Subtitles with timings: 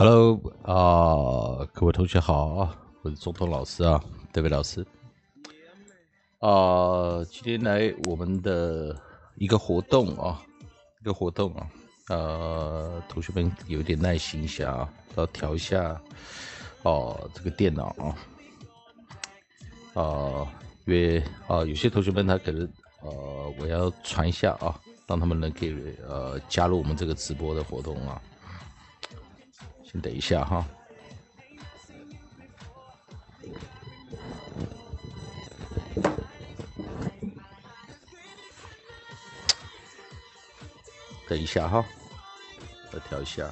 [0.00, 4.00] Hello 啊，各位同学好啊，我是总统老师啊，
[4.32, 4.86] 德伟老师
[6.38, 8.96] 啊，今天来我们的
[9.34, 10.40] 一个活动啊，
[11.00, 11.66] 一个活动啊，
[12.10, 16.00] 呃，同学们有点耐心一下啊，要调一下
[16.84, 18.14] 哦，这个电脑啊，
[20.00, 20.46] 啊，
[20.84, 22.62] 因为啊，有些同学们他可能
[23.02, 25.74] 呃，我要传一下啊，让他们能给
[26.06, 28.22] 呃加入我们这个直播的活动啊。
[29.90, 30.66] 先等一下哈，
[41.26, 41.82] 等一下哈，
[42.92, 43.50] 再调一下。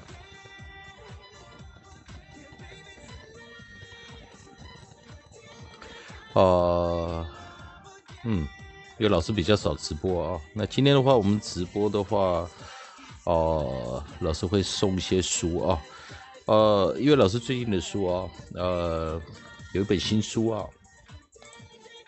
[6.34, 7.26] 呃，
[8.24, 8.46] 嗯，
[8.98, 12.46] 因为老师比较少直播啊，那今天的话，我们直播的话，
[13.24, 15.80] 哦，老师会送一些书啊。
[16.46, 19.20] 呃，因为老师最近的书啊，呃，
[19.72, 20.64] 有一本新书啊，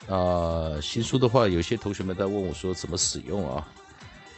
[0.09, 3.67] 啊，新书的话，有些同学们在问我说怎么使用啊，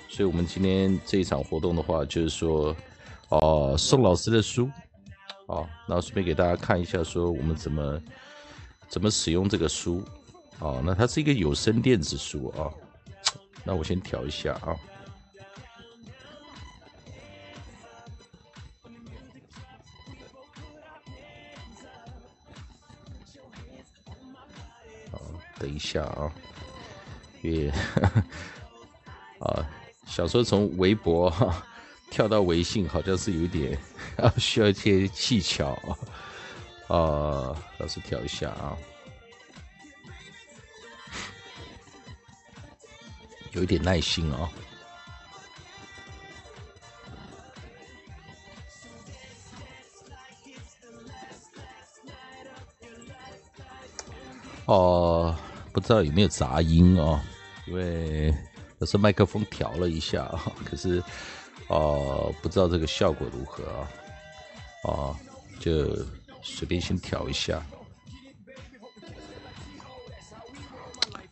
[0.08, 2.74] 所以我们今天这一场活动的话，就是说，
[3.28, 4.70] 哦，宋老师的书，
[5.46, 8.00] 啊，那顺便给大家看一下，说我们怎么
[8.88, 10.02] 怎么使用这个书，
[10.60, 12.72] 啊，那它是一个有声电子书啊，
[13.64, 14.74] 那我先调一下啊。
[25.60, 26.32] 等一下啊，
[27.42, 27.68] 也
[29.40, 29.68] 啊，
[30.06, 31.62] 想说从微博哈
[32.10, 33.78] 跳到微信，好像是有一点
[34.16, 35.68] 啊，需要一些技巧
[36.88, 36.96] 啊。
[36.96, 38.74] 啊，老师调一下啊，
[43.52, 44.50] 有一点耐心啊。
[54.64, 55.36] 哦。
[55.72, 57.20] 不知道有没有杂音哦，
[57.66, 58.34] 因为
[58.78, 60.26] 我是麦克风调了一下，
[60.64, 61.02] 可是
[61.68, 63.90] 哦，不知道这个效果如何啊？
[64.84, 65.16] 哦，
[65.60, 65.96] 就
[66.42, 67.64] 随便先调一下。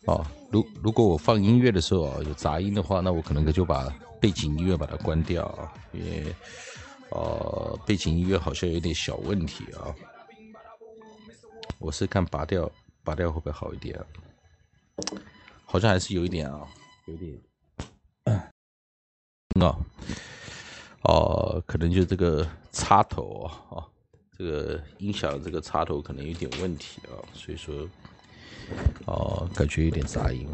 [0.06, 6.34] 哦，如如果我放音乐的时候啊有杂音的话，那我可能就把背景音乐把它关掉啊，因为
[7.10, 9.94] 呃背景音乐好像有点小问题啊。
[11.78, 12.71] 我是看拔掉，
[13.04, 13.98] 拔掉会不会好一点？
[15.64, 16.66] 好像还是有一点啊，
[17.06, 17.38] 有点
[18.25, 18.50] 啊，
[21.04, 23.84] 哦，可能就这个插头啊，
[24.36, 27.88] 这个音响这个插头可能有点问题啊，所以说，
[29.06, 30.47] 哦，感觉有点杂音。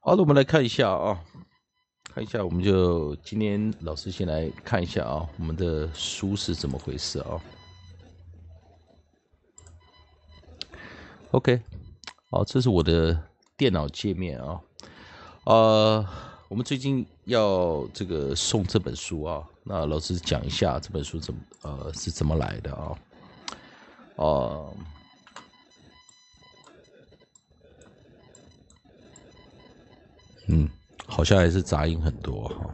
[0.00, 1.20] 好的，我们来看一下啊，
[2.04, 7.40] 看一下，我们就今天老师先来看一下啊，我们的书是怎么回事啊。
[11.32, 11.60] OK，
[12.30, 13.20] 好，这是我的
[13.56, 14.60] 电脑界面啊。
[15.44, 16.06] 呃，
[16.48, 22.98] 我们最近要这个送这本书啊，那老师讲一下这本书怎么呃是怎么来的啊？
[24.14, 24.76] 哦，
[30.48, 30.70] 嗯，
[31.06, 32.70] 好像还是杂音很多哈。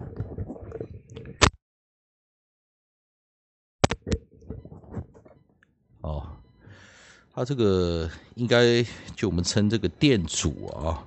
[7.34, 8.82] 它这个应该
[9.16, 11.02] 就我们称这个电阻啊，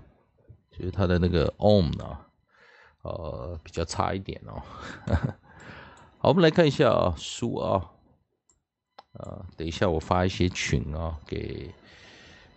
[0.71, 2.19] 就是它的那个 ohm 呢，
[3.03, 4.59] 呃，比较差一点哦。
[6.17, 7.91] 好，我们来看一下啊，书啊，
[9.13, 11.71] 啊，等一下我发一些群啊，给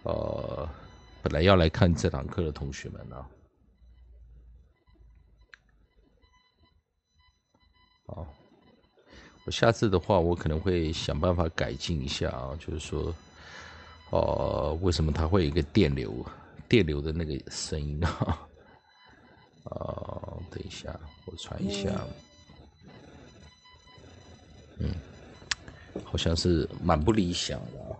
[0.05, 0.67] 呃
[1.23, 3.29] 本来要来看这堂课的同学们啊。
[8.07, 8.27] 好，
[9.45, 13.15] 我下次的话，我可能会想办法改进一下啊，就是说。
[14.11, 16.25] 哦，为什么它会有一个电流？
[16.69, 18.49] 电流的那个声音啊？
[19.65, 22.07] 哦， 等一下，我传一下。
[24.81, 24.91] 嗯，
[26.05, 27.97] 好像是蛮不理想的。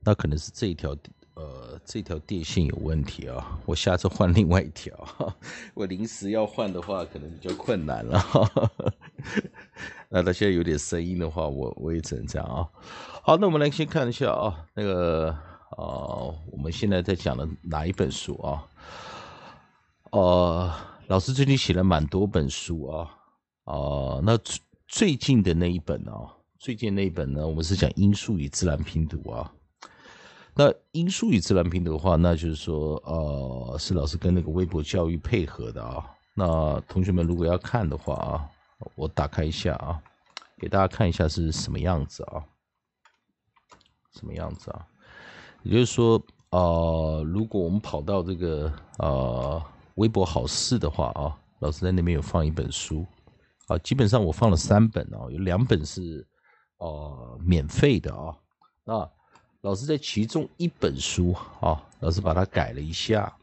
[0.00, 0.94] 那可能是这一条
[1.34, 3.58] 呃这条电线有问题啊！
[3.66, 4.96] 我下次换另外一条。
[5.74, 8.22] 我临时要换的话，可能比较困难了。
[10.08, 12.68] 那他现在有点声音的话，我我也只能这样啊。
[13.22, 15.30] 好，那我们来先看一下啊，那个
[15.70, 18.64] 啊，我们现在在讲的哪一本书啊？
[20.12, 20.72] 呃，
[21.08, 23.10] 老师最近写了蛮多本书啊。
[23.64, 29.50] 啊，那最最近的那一本啊，最近那一本呢，我们是讲因素与自然拼读啊。
[30.56, 36.08] 那音数与自然拼读的话，那就是说，呃，是老师跟那个微博教育配合的啊。
[36.32, 38.48] 那同学们如果要看的话啊，
[38.94, 40.00] 我打开一下啊，
[40.56, 42.38] 给大家看一下是什么样子啊，
[44.12, 44.86] 什么样子啊？
[45.64, 49.60] 也就是说，呃，如果我们跑到这个呃
[49.96, 53.04] 微博好事的话啊，老师在那边有放一本书
[53.66, 56.24] 啊，基本上我放了三本哦，有两本是
[56.78, 58.36] 呃免费的啊，
[58.84, 59.10] 那。
[59.64, 63.34] 老师在其中一本书啊，老师把它改了一下，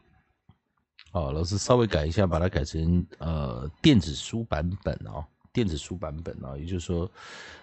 [1.10, 7.10] 啊，老师稍微改一下，把它改成呃电子书版本啊，电子书版本啊，也就是说，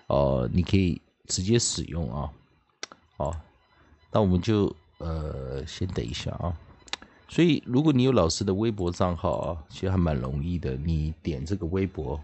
[0.07, 2.29] 呃，你可以直接使用啊，
[3.15, 3.33] 好，
[4.11, 6.53] 那我们就呃先等一下啊，
[7.29, 12.19] 所以如果你有老师的微博账号啊，其实还蛮容易的，你点这个微博，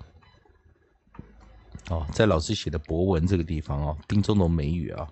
[1.89, 5.09] 哦，在老师写的博文这个地方啊，丁中龙美语啊。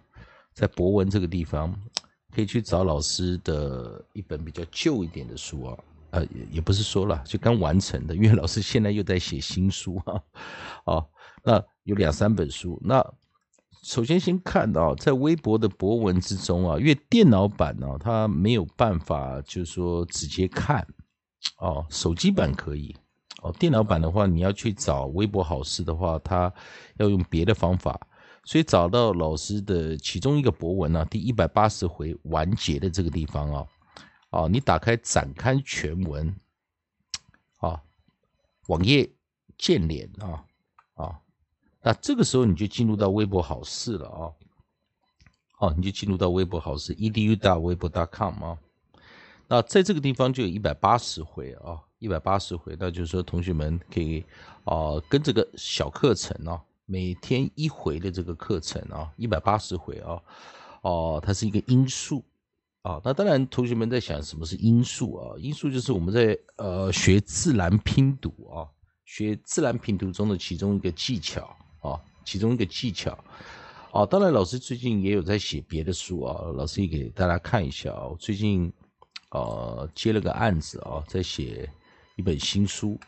[0.54, 1.74] 在博文这个地方，
[2.34, 5.78] 可以去找老师的一本比较旧一点的书啊，
[6.12, 10.22] 呃，也不是说了，就刚完成的，因为老师现在又在写新书啊，
[10.86, 11.06] 啊，
[11.44, 12.80] 那有两三本书。
[12.84, 13.04] 那
[13.84, 20.88] 首先先看到在微博的博文之中啊，因为电脑版呢，它没有办法，就是说直接看，
[21.58, 22.96] 哦，手机版可以，
[23.42, 26.54] 哦，电脑版的话，你要去找微博好事的话，它
[26.98, 28.00] 要用别的方法。
[28.46, 33.68] 所以找到老师的其中一个博文呢，第一百八十回完结的这个地方啊，
[34.32, 36.36] 啊，你打开展开全文，
[37.60, 37.82] 啊，
[38.68, 39.10] 网页
[39.58, 40.44] 见脸啊，
[40.96, 41.22] 啊，
[41.82, 44.32] 那这个时候你就进入到微博好事了啊，
[45.54, 48.58] 好，你就进入到微博好事 edu 大微博 .com 啊，
[49.48, 54.22] 那在这个地方就有一百八十回啊，一百八十回，那就是说同学们可以
[54.66, 56.62] 啊跟这个小课程啊。
[56.86, 60.22] 每天一回的这个课程啊，一百八十回啊，
[60.82, 62.24] 哦，它是一个因素
[62.82, 63.00] 啊。
[63.04, 65.36] 那当然，同学们在想什么是因素啊？
[65.38, 68.68] 因素就是我们在呃学自然拼读啊，
[69.06, 73.18] 学自然拼读中的其中一个技巧啊，其中一个技巧
[73.92, 74.06] 啊。
[74.06, 78.08] 当然，老师最近也有在写别的书啊，老师也给大家看一下啊。
[78.08, 78.72] 我最近
[79.30, 81.70] 呃接了个案子啊，在写
[82.18, 83.00] 一本新书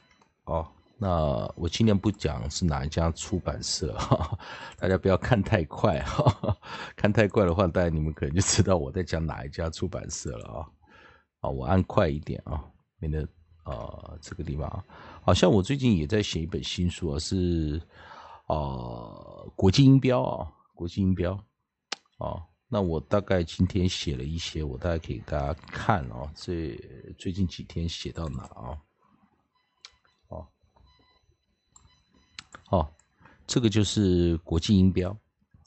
[0.45, 0.71] 啊。
[0.97, 4.39] 那我尽量不讲是哪一家出版社哈，
[4.77, 6.57] 大家不要看太快哈，
[6.95, 10.67] 看太快的话，大家你们可能就知道我在讲哪一家出版社了啊。
[11.41, 12.63] 啊，我按快一点啊，
[12.97, 13.21] 免得
[13.63, 14.83] 啊这个地方，
[15.21, 17.81] 好像我最近也在写一本新书啊，是
[18.47, 18.55] 啊
[19.55, 21.33] 国际音标啊，国际音标
[22.19, 22.41] 啊。
[22.67, 26.75] 那我大概今天写了一些，我大概给大家看啊，这
[27.17, 28.79] 最近几天写到哪啊？
[32.69, 32.87] 哦，
[33.45, 35.15] 这个就是国际音标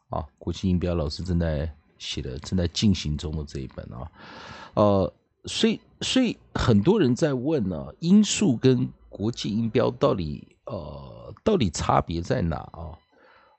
[0.08, 4.10] 啊，国际音标老师正在写的、正在进行中的这一本啊，
[4.74, 5.12] 呃，
[5.44, 12.98] 所以所以很多人在问呢，音素跟国际音标到底呃到底差别在哪啊？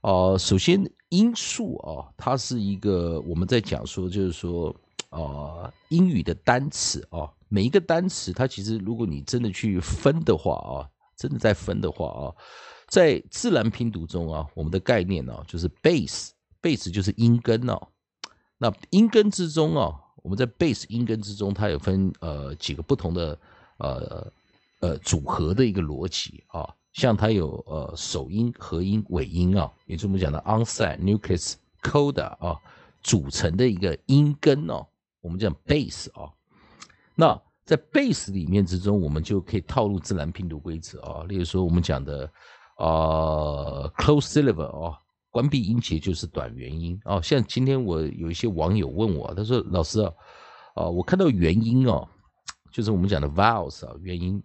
[0.01, 4.75] 呃，首先音素啊，它是一个我们在讲说，就是说
[5.09, 10.87] 啊，英语的单词啊，每一个单词它其实如果你真的去分的话啊，
[11.17, 12.35] 真的在分的话啊。
[12.89, 17.79] 在自然拼读中啊，我们的概念呢就是 base，base 就是音根哦。
[18.57, 23.39] 那音根之中啊，我们在 base 音根之中，它有分呃几个不同的
[23.77, 24.33] 呃
[24.79, 26.67] 呃组合的一个逻辑啊。
[26.93, 32.57] 像它有呃首音、合音、尾音啊，也就是我们讲的 onset、nucleus、coda 啊
[33.03, 34.83] 组成的一个音根哦。
[35.21, 36.33] 我们讲 base 啊。
[37.13, 41.23] 那在 base 里面之中，我们就可以套入自然拼读规则啊。
[41.25, 42.27] 例如说我们讲的。
[42.79, 44.97] 啊，close syllable 哦，
[45.31, 47.21] 关闭音节就是短元音哦。
[47.21, 50.13] 像今天我有一些网友问我，他说：“老师啊，
[50.75, 52.07] 啊，我看到元音哦，
[52.71, 54.41] 就是我们讲的 vowels 啊，元音，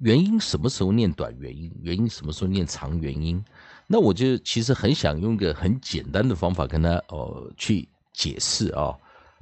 [0.00, 1.72] 元音什么时候念短元音？
[1.80, 3.42] 元音什么时候念长元音？
[3.86, 8.94] 那我就其实很想用个很简单的方法跟他哦去解释啊，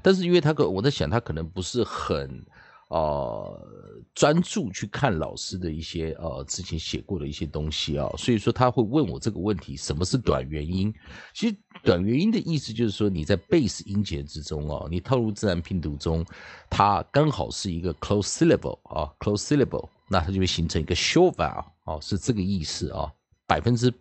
[0.03, 2.43] 但是因为他可我在想他可能不是很。”
[2.89, 3.69] 呃，
[4.15, 10.93] 专注去看老师的一些呃之前写过的一些东西啊，所以说他会问我这个问题：什么是短元音？
[11.35, 16.25] 其实短元音的意思就是说你在 base 音节之中哦，你套入自然拼读中，
[16.71, 23.13] 它刚好是一个 close syllable 啊，close syllable，那它就会形成一个 short vowel 哦，是这个意思啊。
[23.47, 23.93] 百分之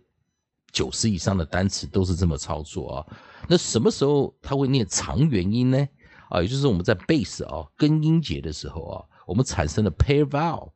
[0.71, 3.05] 九十以上的单词都是这么操作啊。
[3.49, 5.87] 那什么时候它会念长元音呢？
[6.29, 10.69] 啊，也就是我们在 base 啊根音节的时候啊，我们产生了 pair vowel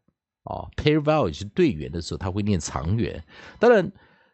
[0.43, 3.24] 啊，pair vowel 也是对元的时候，它会念长元。
[3.60, 3.91] 当然，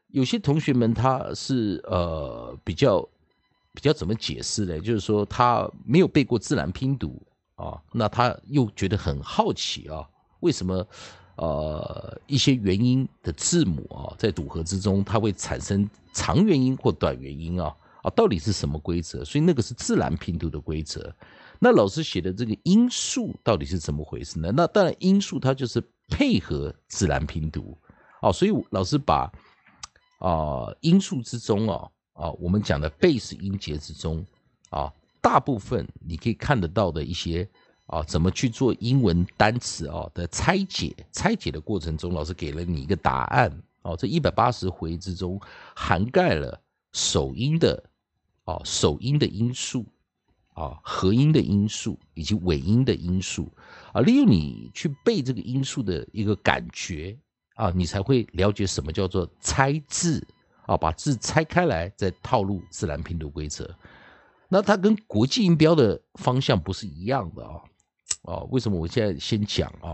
[0.09, 3.01] 有些同学们他是呃比较
[3.74, 4.79] 比较怎么解释呢？
[4.79, 7.21] 就是说他没有背过自然拼读
[7.55, 10.07] 啊，那他又觉得很好奇啊，
[10.39, 10.88] 为什么
[11.36, 17.75] 呃一些元音的字母啊在组合之中，它会产生长元音或短元音啊
[18.09, 19.23] 到底是什么规则？
[19.25, 21.13] 所以那个是自然拼读的规则。
[21.59, 24.51] 那老师写的这个音素到底是怎么回事呢？
[24.55, 27.77] 那当然音素它就是配合自然拼读
[28.21, 29.31] 哦，所以老师把
[30.19, 34.25] 啊音素之中啊啊我们讲的贝斯音节之中
[34.69, 37.47] 啊大部分你可以看得到的一些
[37.87, 45.39] 啊怎么去做英文单词啊的拆解，拆解的过程中，老师给了你一个答案哦，这一百八十回之中
[45.75, 46.59] 涵盖了
[46.93, 47.83] 首音的
[48.47, 49.85] 啊首音的音素。
[50.57, 53.47] 啊，合音的音素以及尾音的音素
[53.93, 57.15] 啊，利用你去背这个音素的一个感觉
[57.53, 60.19] 啊，你才会了解什么叫做拆字
[60.65, 63.69] 啊，把字拆开来再套入自然拼读规则。
[64.49, 67.61] 那它跟国际音标的方向不是一样的啊？
[68.23, 69.93] 哦，为什么我现在先讲啊？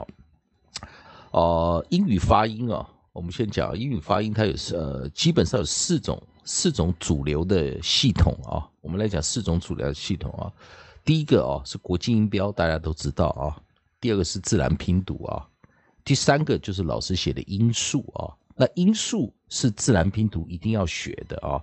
[1.31, 6.25] 呃，英语发音啊，我们先讲英语发音，它有呃，基本上有四种。
[6.45, 10.51] 四种主流的系统啊，我们来讲四种主流的系统啊。
[11.05, 13.55] 第一个哦是国际音标，大家都知道啊。
[13.99, 15.47] 第二个是自然拼读啊。
[16.03, 18.35] 第三个就是老师写的音素啊。
[18.55, 21.61] 那音素是自然拼读一定要学的啊。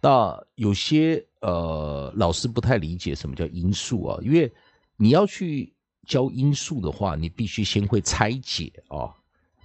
[0.00, 4.52] 那有些呃老师不太理解什么叫音素啊，因为
[4.96, 5.72] 你要去
[6.06, 9.14] 教音素的话，你必须先会拆解啊。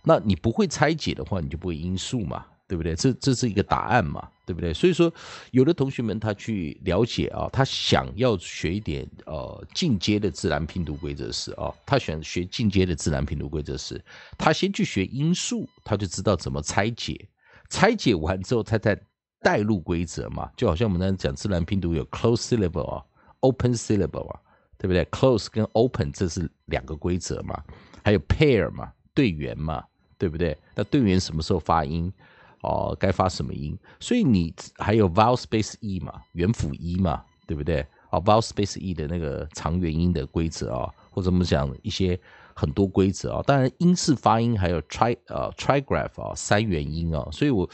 [0.04, 2.46] 那你不会拆解的话，你就不会音素嘛。
[2.74, 2.96] 对不对？
[2.96, 4.28] 这这是一个答案嘛？
[4.48, 4.74] 对不对？
[4.74, 5.14] 所以说，
[5.52, 14.04] 有的同学们他去了解啊，他想要学一点呃进阶的自然拼读规则式啊，他选学进阶的自然拼读规则式，
[14.40, 17.30] 他先去学音素，他就知道怎么拆解，
[17.70, 19.00] 拆解完之后，他再
[19.40, 20.50] 带入规则嘛。
[20.58, 23.04] 就好像我们刚才讲自然拼读有 close syllable 啊
[23.42, 24.40] ，open syllable 啊，
[24.80, 27.64] 对不对？close 跟 open 这是两个规则嘛，
[28.04, 29.84] 还有 pair 嘛，对元嘛，
[30.18, 30.58] 对不对？
[30.74, 32.12] 那对元什么时候发音？
[32.64, 33.78] 哦，该发什么音？
[34.00, 37.86] 所以你还有 vowel space e 嘛，元辅 e 嘛，对不对？
[38.10, 42.18] 哦，vowel space e 的那个长元音的规则啊，或者我们讲一些
[42.56, 43.44] 很多规则啊。
[43.46, 47.28] 当然，音式发音还有 tri 呃 trigraph 啊，三元音啊。
[47.32, 47.70] 所以我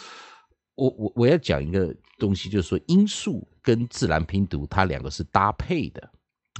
[0.75, 6.09] 我我我要讲一个东西，就是说音素跟自然拼读它两个是搭配的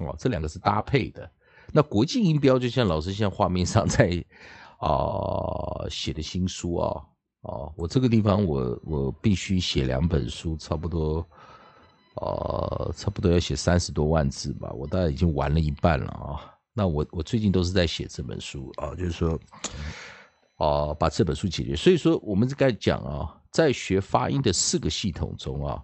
[0.03, 1.27] 哦，这两个是搭配的。
[1.71, 4.23] 那国际音标就像老师像画面上在
[4.77, 6.87] 啊写的新书啊。
[6.87, 7.05] 哦，
[7.41, 11.25] 哦我这个地方我我必须写两本书，差不多，
[12.15, 14.69] 呃，差不多要写三十多万字吧。
[14.73, 16.53] 我大概已经完了一半了啊。
[16.73, 19.39] 那我我最近都是在写这本书啊，就是说，
[20.57, 21.75] 哦，把这本书解决。
[21.75, 25.81] 所以说，我们该讲啊，在学发音的四个系统中啊，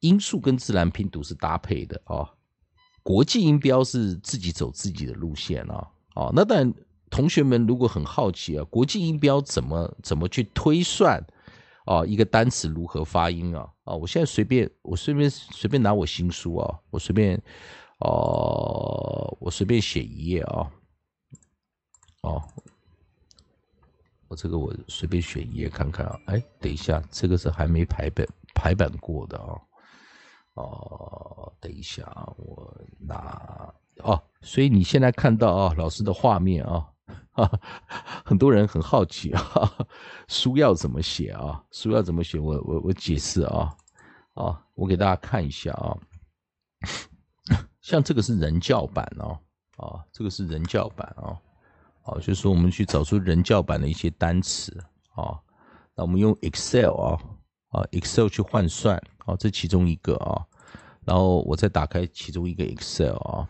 [0.00, 2.28] 音素跟自然拼读是搭配的啊，
[3.02, 5.88] 国际音标是自己走自己的路线啊。
[6.14, 6.74] 哦，那当然。
[7.10, 11.20] 同学们如果很好奇啊，国际音标怎么怎么去推算
[11.84, 12.06] 啊？
[12.06, 13.68] 一个单词如何发音啊？
[13.82, 17.36] 啊，我现在随便我随便随便拿我新书啊，我随便
[17.98, 20.70] 哦，我随便写一页啊，
[22.22, 22.40] 哦，
[24.28, 26.16] 我这个我随便选一页看看啊。
[26.26, 28.24] 哎，等一下，这个是还没排版
[28.54, 29.58] 排版过的啊。
[30.54, 33.74] 哦，等一下啊，我拿
[34.04, 36.86] 哦，所以你现在看到啊，老师的画面啊。
[37.32, 37.50] 啊，
[38.24, 39.42] 很多人很好奇啊，
[40.28, 41.62] 书要怎么写啊？
[41.70, 42.38] 书要怎么写？
[42.38, 43.74] 我我我解释啊
[44.34, 45.96] 啊，我给大家看一下啊，
[47.80, 49.38] 像这个是人教版哦，
[49.76, 51.36] 啊，这个是人教版啊，
[52.04, 54.76] 啊，就是说我们去找出人教版的一些单词
[55.14, 55.38] 啊，
[55.94, 57.18] 那我们用 Excel 啊
[57.70, 60.46] 啊 Excel 去换算啊，这其中一个啊，
[61.04, 63.48] 然后我再打开其中一个 Excel 啊，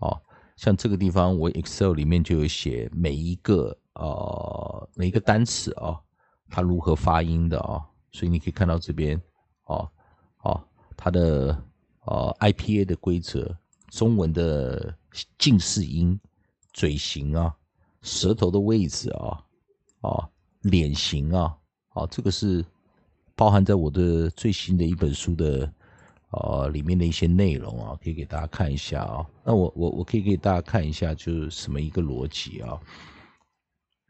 [0.00, 0.20] 啊。
[0.60, 5.98] 像这个地方，我 Excel 里面就有写每一个呃每一个单词啊，
[6.50, 7.80] 它如何发音的啊，
[8.12, 9.18] 所以你可以看到这边
[9.64, 9.90] 啊
[10.36, 10.62] 啊
[10.98, 11.58] 它的
[12.04, 13.56] 呃 IPA 的规则，
[13.88, 14.94] 中文的
[15.38, 16.20] 近似音、
[16.74, 17.56] 嘴型啊、
[18.02, 19.42] 舌头的位置啊
[20.02, 20.28] 啊
[20.60, 21.56] 脸型啊
[21.94, 22.62] 啊，这个是
[23.34, 25.72] 包含在我的最新的一本书的。
[26.32, 29.26] 呃，里面的一些内容啊，可以给大家看一下啊。
[29.44, 32.80] 那我我我可以给大家看一下，就是什么一个逻辑啊。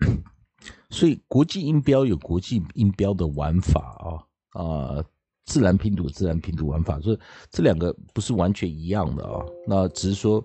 [0.91, 5.05] 所以国际音标有国际音标的玩法啊，啊，
[5.47, 7.19] 自然拼读自然拼读玩法，所以
[7.50, 9.43] 这两个不是完全一样的啊。
[9.67, 10.45] 那只是说，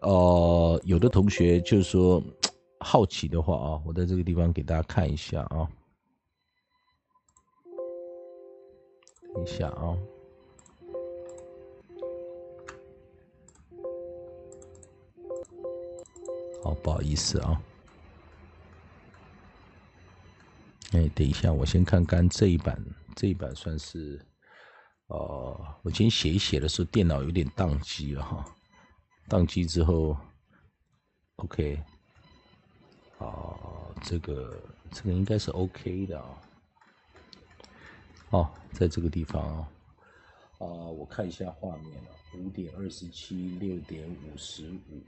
[0.00, 2.22] 呃，有的同学就是说
[2.78, 5.68] 好奇的话啊，我在这个地方给大家看一下啊，
[9.34, 9.94] 等一下啊。
[16.62, 17.62] 好，不好意思啊。
[20.92, 24.20] 哎，等一下，我先看看这一版，这一版算是，
[25.06, 28.44] 哦，我今天写一写的时候，电脑有点宕机了哈，
[29.28, 30.16] 宕机之后
[31.36, 31.80] ，OK，
[33.18, 36.42] 哦，这个这个应该是 OK 的啊，
[38.30, 39.68] 哦，在这个地方啊，
[40.58, 45.02] 啊，我看一下画面了，五点二十七，六点五十五，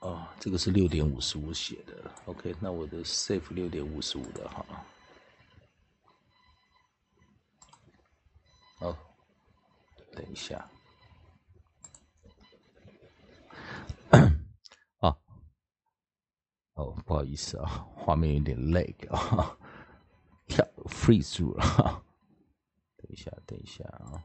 [0.00, 4.64] 哦，这个是六点五十五写的，OK，那我的 Save 六点五十五的哈。
[8.78, 8.96] 哦，
[10.12, 10.70] 等一下，
[15.00, 15.18] 啊，
[16.74, 19.58] 哦，不好意思啊，画面有点 lag 啊，
[20.46, 22.04] 跳 freeze 住了，
[22.96, 24.24] 等一下，等一下啊，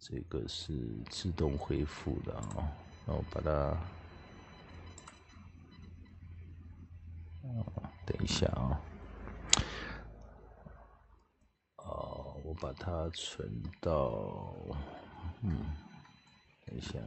[0.00, 0.72] 这个是
[1.10, 2.72] 自动恢复的啊，
[3.06, 3.50] 那我把它，
[7.46, 8.80] 啊，等一下啊。
[12.42, 14.52] 我把它存到，
[15.42, 15.76] 嗯，
[16.66, 16.98] 等一下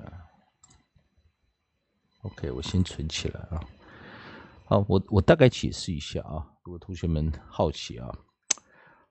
[2.21, 3.59] ，OK，我先存起来啊。
[4.63, 8.09] 好，我我大概解释一下啊，如果同学们好奇啊，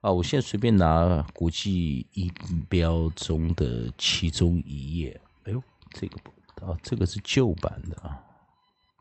[0.03, 2.29] 啊，我现在随便拿国际音
[2.69, 8.21] 标中的其中一页，哎呦，这个不啊，这个是旧版的啊。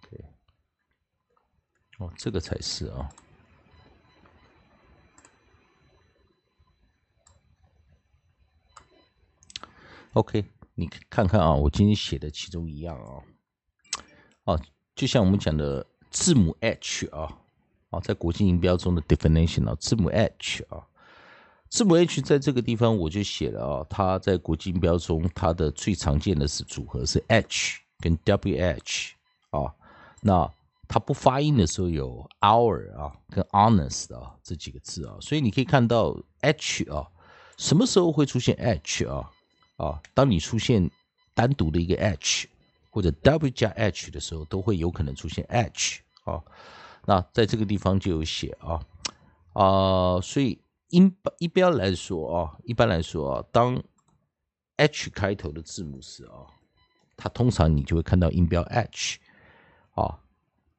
[0.10, 0.24] 对
[1.98, 3.10] 哦，这个才是啊。
[10.14, 13.24] OK，你看看啊，我今天写的其中一样啊，
[14.44, 14.62] 哦，
[14.94, 17.42] 就像我们讲的字母 H 啊，
[17.90, 20.86] 啊，在国际音标中的 definition 啊，字母 H 啊，
[21.72, 29.12] 字母 H 在这个地方我就写了啊，它在国际音标中它的最常见的是组合是 H 跟 WH
[29.52, 29.74] 啊，
[30.22, 30.54] 那
[30.90, 37.08] 它不发音的时候有 hour 啊跟 honest 啊这几个字啊，所以你可以看到 H 啊，
[37.58, 39.32] 什么时候会出现 H 啊？
[39.78, 40.92] 啊，当你出现
[41.34, 42.48] 单独的一个 h
[42.90, 46.44] 或者 w 加 h 的时候，都会有可能出现 h 啊。
[47.06, 48.80] 那在这个地方就有写啊
[49.54, 50.60] 啊，所以
[50.92, 53.82] 音标一般来说啊，一般来说啊，当
[54.78, 56.48] h 开头的字母时啊，
[57.18, 59.20] 它通常你就会看到音标 h
[59.96, 60.20] 啊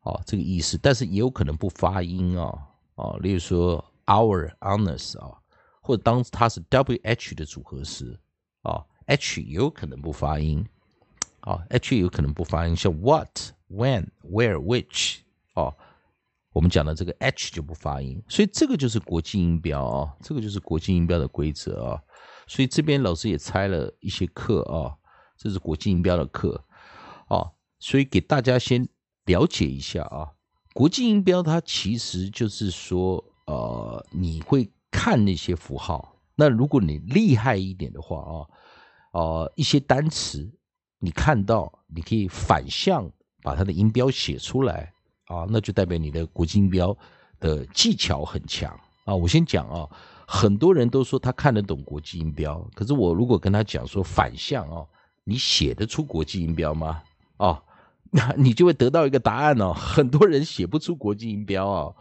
[0.01, 2.47] 啊这个意思，但是也有可能不发音啊
[2.95, 5.37] 啊，例如说 our honest 啊，
[5.83, 8.19] 或者当它是 w h 的组合时
[8.63, 8.85] 啊。
[9.07, 10.65] H 有可能不发音，
[11.41, 15.19] 啊，H 有可能不发音，像 what、when、where、which，
[15.55, 15.77] 哦，
[16.53, 22.03] 我们讲的这个 H 就不发音，所以这个就是国际音标啊，这个就是国际音标的规则啊，
[22.47, 24.95] 所以这边老师也拆了一些课啊，
[25.37, 26.65] 这是国际音标的课，
[27.29, 28.89] 啊，所以给大家先
[29.25, 30.33] 了解一下啊，
[30.75, 38.47] 国际音标它其实就是说，呃，你会看那些符号，那如果你厉害一点的话啊。
[39.15, 40.51] 呃，一些单词
[40.99, 43.13] 你看到，你可以反向
[43.43, 44.91] 把它的音标写出来
[45.35, 46.97] 啊，那就代表你的国际音标
[47.41, 49.15] 的技巧很强啊。
[49.15, 49.89] 我先讲啊，
[50.27, 54.87] 很多人都说他看得懂国际音标，可是我如果跟他讲说反向哦，
[55.25, 57.03] 你写得出国际音标吗？
[57.39, 57.63] 啊，
[58.13, 61.95] 那你就会得到一个答案哦，很多人写不出国际音标啊，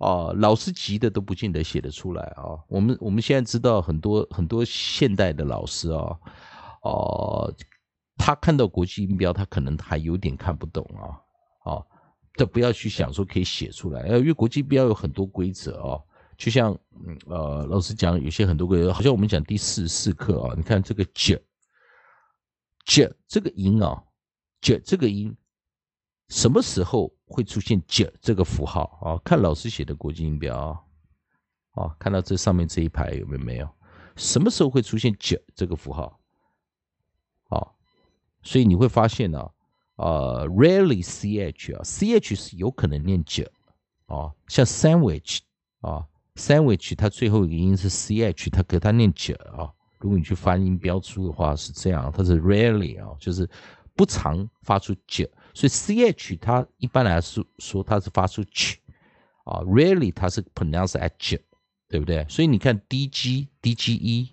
[0.00, 2.58] 哦，老师级的都不见得写得出来啊。
[2.68, 6.18] 我们我们现在知道很多很多现代的老师啊。
[6.82, 7.54] 哦，
[8.16, 11.14] 他看到国际音标，他可能还有点看不懂啊。
[11.64, 11.86] 哦，
[12.34, 16.02] 这不要去想说可以写出来，因为国际音标有很多规则哦。
[16.36, 21.40] 就像，嗯呃，老师讲有些很多规则，好像我们讲第四十四课啊，你看这个 j
[22.84, 24.02] j 这个音啊
[24.60, 25.36] ，j 这个音
[26.28, 29.20] 什么时候会出现 j 这个符号啊？
[29.24, 30.80] 看老师写的国际音标啊，
[31.74, 33.44] 哦，看到这上面这一排有没有？
[33.44, 33.68] 没有？
[34.16, 36.18] 什么时候会出现 j 这个符号？
[38.44, 39.48] 所以你会发现呢，
[40.02, 43.48] 呃，rarely ch 啊，ch 是有可能念 j
[44.06, 45.38] 啊，像 sandwich
[45.80, 49.72] 啊，sandwich 它最后一个音是 ch，它可它念 j 啊。
[50.00, 53.48] 如果你去翻音标出的话是这样，它是 rarely 啊，就是
[53.94, 58.78] 不常发出 j，所以 ch 它一般来说说它是发出 ch
[59.44, 61.40] 啊，rarely 它是 pronounce at j，
[61.88, 62.26] 对不对？
[62.28, 64.30] 所以你看 dg dge，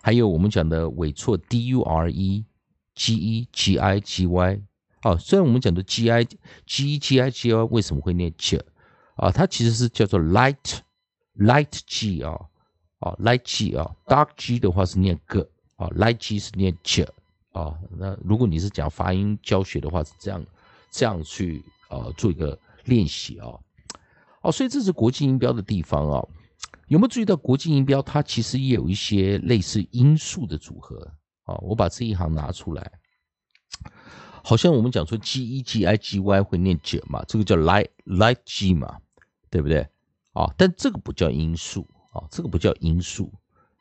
[0.00, 2.42] 还有我们讲的尾错 dure。
[2.94, 4.60] G E G I G Y，
[5.02, 6.24] 哦，虽然我们讲的 G I
[6.66, 8.60] G E G I G Y 为什么会念 G
[9.16, 9.30] 啊？
[9.30, 10.80] 它其实是叫做 light
[11.36, 12.38] light G 啊，
[12.98, 15.40] 啊 light G 啊，dark G 的话是念 G
[15.76, 17.02] 啊，light G 是念 G
[17.52, 17.78] 啊。
[17.96, 20.44] 那如果你是讲发音教学的话，是这样
[20.90, 23.48] 这样去呃做一个练习啊。
[24.42, 26.26] 哦，所以这是国际音标的地方啊。
[26.88, 31.10] 有没有注意到国际音标它其实也有一些类似音素的组合
[31.62, 32.92] 我把这一行拿出来，
[34.42, 38.98] 好像我们讲说 g e g i g y 会念解嘛，这个叫 light light g 嘛，
[39.50, 39.86] 对不对？
[40.32, 43.32] 啊，但这个不叫音素啊，这个不叫音素，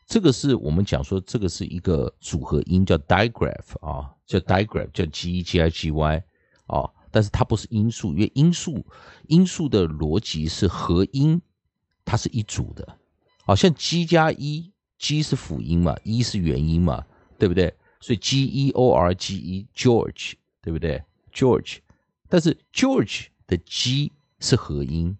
[0.05, 6.23] 这个是我们讲说这个是一个组合音叫 digraph 啊，叫 digraph 叫 g e g i g y
[6.67, 8.85] 啊，但是它不是音素，因为音素
[9.27, 11.41] 音素的逻辑是合音，
[12.03, 12.97] 它是一组的。
[13.43, 17.03] 好像 G 加一，G 是辅音嘛，一是元音嘛，
[17.41, 17.73] 对不对？
[17.99, 21.79] 所以 G E O R G E George，对不对？George，
[22.29, 25.17] 但是 George 的 G 是合音，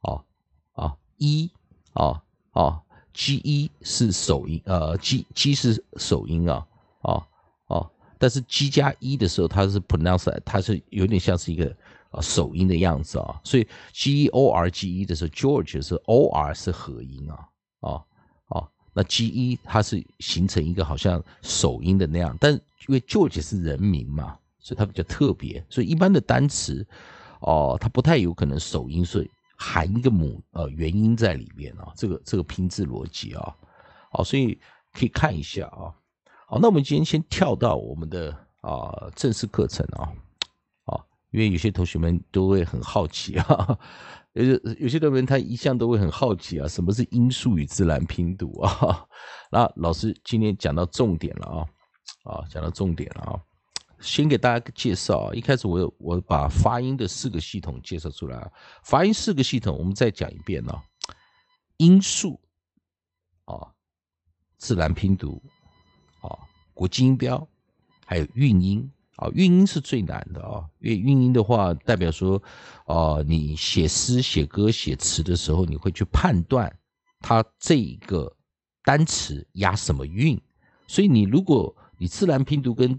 [0.00, 0.24] 啊
[0.72, 1.48] 啊一
[1.92, 2.82] 啊啊
[3.14, 6.66] ，G E 是首音，呃 G G 是首音啊
[7.02, 7.24] 啊
[7.66, 11.72] 啊，但是 G 加一的时候，它是 pronounce，它是有点像是一个
[12.10, 17.46] 啊首音的样子啊，所以 G E O R G E 的时候，George 是 O R 是合音啊。
[17.80, 18.04] 啊，
[18.92, 26.86] 那 G 一它是形成一个好像首音的那样，但因为 George 是人名嘛，所以它比较特别，所以一般的单词
[27.40, 33.54] 哦，它不太有可能首音，所以含一个母呃元音在里面啊，这个这个拼字逻辑啊，
[34.10, 34.58] 好，所以
[34.92, 35.94] 可以看一下啊，
[36.46, 40.10] 好，那我们今天先跳到我们的啊正式课程啊，
[40.86, 41.00] 啊，
[41.30, 43.78] 因为有些同学们都会很好奇啊。
[44.32, 49.04] 有些有些同学他一向都会很好奇啊，什么是音素与自然拼读啊？
[49.50, 51.46] 那老师今天讲到重点了
[52.24, 53.42] 啊，啊，讲到重点了啊，
[53.98, 55.34] 先给大家介绍啊。
[55.34, 58.50] 一开始我我把发音的四个系统介绍出来啊，
[58.84, 60.72] 发音四个系统我们再讲一遍呢，
[61.78, 62.40] 音素
[63.46, 63.74] 啊，
[64.58, 65.42] 自然拼读
[66.20, 66.38] 啊，
[66.72, 67.48] 国际音标，
[68.06, 68.88] 还有韵音。
[69.20, 72.42] 啊，韵音是最难的啊，因为韵音的话，代表说，
[72.86, 76.74] 呃，你写诗、写歌、写词的时候，你会去判断
[77.20, 78.34] 它这一个
[78.82, 80.40] 单词押什么韵。
[80.86, 82.98] 所以，你如果你自然拼读跟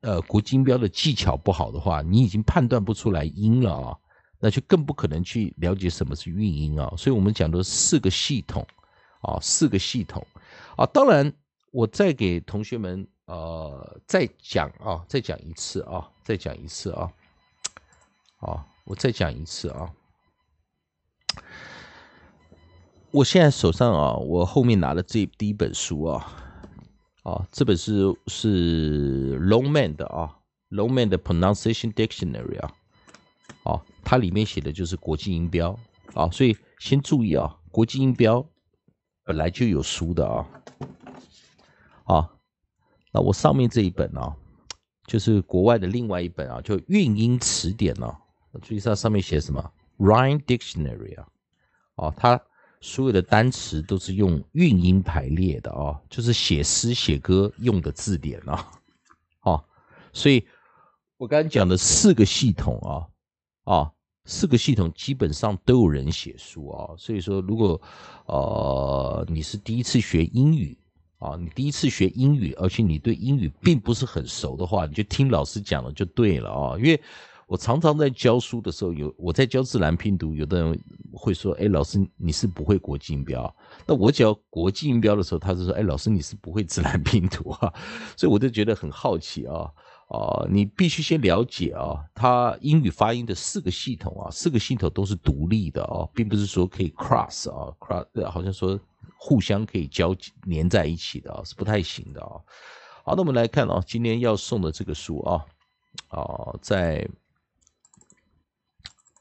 [0.00, 3.98] 呃国音标的技巧不好的话，你已经判断不出来音了啊，
[4.40, 6.90] 那就更不可能去了解什么是韵音啊。
[6.96, 8.66] 所以我们讲的四个系统
[9.20, 10.26] 啊，四个系统
[10.78, 11.30] 啊，当然
[11.70, 13.06] 我再给同学们。
[13.26, 17.10] 呃，再讲啊，再讲一次啊，再讲一次啊，
[18.36, 19.90] 好，我再讲一次啊。
[23.10, 26.26] 我现在手上啊，我后面拿的这第一本书啊，
[27.22, 30.36] 啊，这本书是 Longman 的啊
[30.68, 32.74] ，Longman 的 Pronunciation Dictionary 啊，
[33.62, 35.78] 啊，它里面写的就是国际音标
[36.12, 38.44] 啊，所以先注意啊，国际音标
[39.22, 40.46] 本来就有书的啊，
[42.04, 42.33] 啊。
[43.14, 44.20] 那我上面这一本呢，
[45.06, 48.12] 就是国外的另外一本啊，就韵音词典呢。
[48.60, 51.28] 注意它上面写什么？Rhyme Dictionary 啊，
[51.94, 52.40] 哦，它
[52.80, 58.68] 所有的单词都是用韵音排列的啊，就是写诗写歌用的字典啊，
[59.42, 59.64] 哦，
[60.12, 60.44] 所以
[61.16, 63.92] 我刚才讲的四个系统啊，啊，
[64.24, 67.80] 四个系统基本上都有人写书啊，所以说如果
[68.26, 70.76] 呃你是第一次学英语。
[71.18, 76.76] 啊，你第一次学英语，而且你对英语并不是很熟的话，你就听老师讲了就对了啊。
[76.76, 77.00] 因为
[77.46, 80.78] 我常常在教书的时候，有我在教自然拼读，有的人
[81.12, 83.54] 会说：“哎，老师你是不会国际音标。”
[83.86, 87.72] 那我教国际音标的时候，他是说：“哎，老师你是不会自然拼读啊。”
[88.16, 89.70] 所以我就觉得很好奇啊
[90.08, 98.78] 啊，你必须先了解啊，它英语发音的四个系统啊，四个系统都是独立的啊，并不是说可以 cross 啊 cross，好像说。
[99.26, 100.14] 互相可以交
[100.46, 102.36] 粘在一起的啊，是不太行的啊。
[103.02, 105.46] 好，那我们来看啊，今天要送的这个书啊，
[106.08, 107.08] 啊，在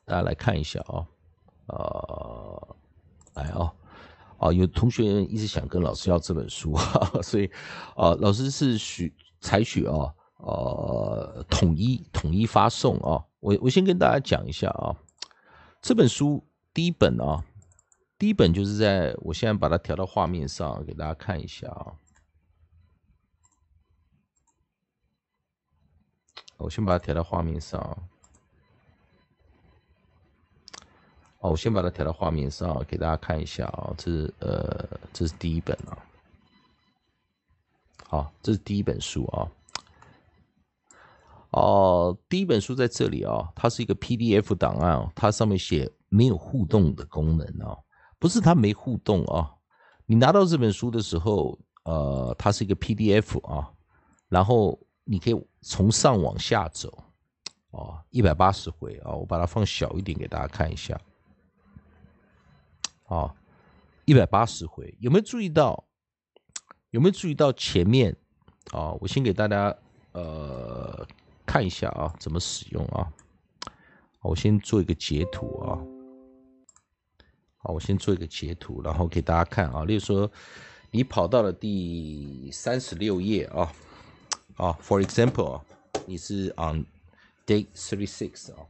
[0.04, 1.08] 大家来看一下啊，
[1.68, 2.76] 呃，
[3.36, 3.74] 来啊，
[4.40, 6.76] 啊，有同学一直想跟老师要这本书，
[7.24, 7.50] 所以
[7.96, 13.24] 啊，老师是许采取啊，呃，统一统一发送啊。
[13.40, 14.94] 我我先跟大家讲一下啊，
[15.82, 17.42] 这本书第一本啊。
[18.24, 21.92] 第一本就是在我现在把它调到画面上给大家看一下啊。
[26.56, 27.82] 我先把它调到画面上。
[31.40, 33.94] 哦，我先把它调到画面上给大家看一下啊。
[33.98, 35.92] 这是呃，这是第一本啊。
[38.08, 39.52] 好，这是第一本书啊。
[41.50, 47.78] 哦，第一本书在这里啊，它是一个 PDF 档案，它上面写没有互动的功能啊。
[48.24, 49.54] 不是它没互动啊，
[50.06, 53.70] 你拿到这本书的时候，呃，它是一个 PDF 啊，
[54.30, 57.04] 然后你可以从上往下走，
[57.72, 60.98] 哦，一百八十回啊，我把它放小一点给大家看一下，
[63.08, 63.36] 啊，
[64.06, 65.84] 一百八十回，有没有注意到？
[66.92, 68.16] 有没有注意到前面？
[68.72, 69.76] 啊，我先给大家
[70.14, 71.06] 呃
[71.46, 73.12] 看一下啊，怎么使用啊？
[74.22, 75.78] 我先做一个截图啊，
[77.64, 79.86] 好，我先做一个截图，然后给大家看啊。
[79.86, 80.30] 例如说，
[80.92, 83.74] 你跑到了第三十六页啊，
[84.58, 85.62] 啊，for example，
[86.06, 86.86] 你是 on
[87.48, 88.68] day thirty six 啊。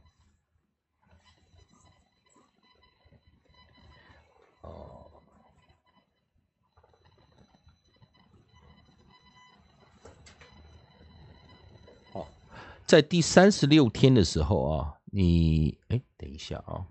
[12.86, 16.86] 在第三十六天的时候啊，你哎，等一下啊，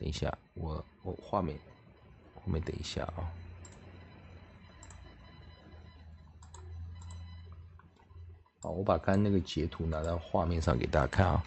[0.00, 1.58] 等一下，我我画面
[2.34, 3.28] 画面等一下啊，
[8.62, 11.44] 好，我把刚刚那个截图拿到画面上给大家看啊。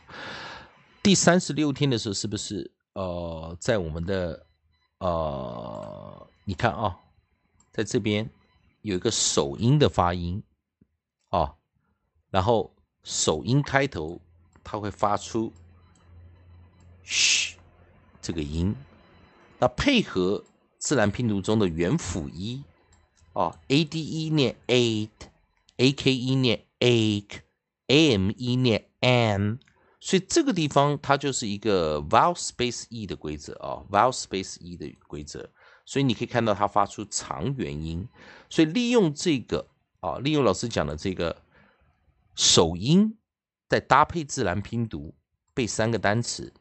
[1.01, 4.45] 第三十六天的时候，是不是呃，在我们的
[4.99, 6.95] 呃，你看啊，
[7.71, 8.29] 在这边
[8.83, 10.43] 有一个首音的发音
[11.29, 11.55] 啊，
[12.29, 12.71] 然后。
[13.05, 14.17] 首音开头，
[14.63, 15.51] 它会发出
[17.03, 17.52] “嘘”
[18.23, 18.75] 这个音，
[19.59, 20.43] 那配合
[20.79, 22.63] 自然拼读中的元辅一
[23.33, 29.57] 啊，a d e 念 eight，a k e 念 ache，a m e 念 am，
[29.99, 35.49] 所以这个地方它就是一个 vowel space e 的规则啊，vowel space e 的规则，
[35.85, 38.07] 所以你可以看到它发出长元音，
[38.49, 39.67] 所以利用这个
[39.99, 41.43] 啊，利用老师讲的这个。
[42.35, 43.15] 首音
[43.69, 45.13] 再搭配自然拼读
[45.53, 46.51] 背三个单词，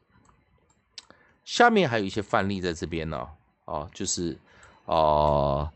[1.43, 3.27] 下面还有一些范例在这边呢。
[3.65, 4.37] 啊，就是
[4.85, 5.71] 啊，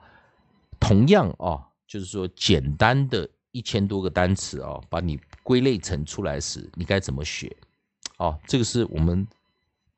[0.77, 7.55] 同样啊，就是说简单的一千多个单词啊，把你归类成出来时，你该怎么学？
[8.17, 9.25] 哦，这个是我们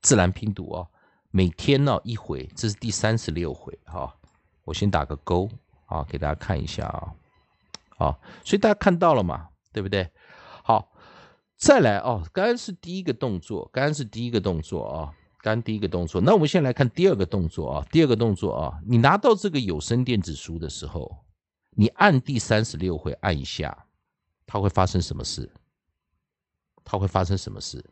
[0.02, 0.86] 自然拼读啊，
[1.32, 4.14] 每天呢一回，这是第三十六回哈。
[4.62, 5.50] 我先打个勾
[5.86, 7.12] 啊，给大家看一下啊。
[7.98, 9.48] 好，所以大家看到了嘛？
[9.72, 10.08] 对不对？
[10.62, 10.92] 好，
[11.56, 12.22] 再来哦。
[12.32, 15.12] 刚刚是第一个动作，刚刚是第一个动作啊。
[15.42, 17.86] 刚第一个动作，那我们先来看第二个动作啊。
[17.90, 21.24] 第二个动作啊，你拿到这个有声电子书的时候，
[21.70, 23.86] 你按第三十六回按一下，
[24.46, 25.50] 它会发生什么事？
[26.84, 27.84] 它会发生什么事？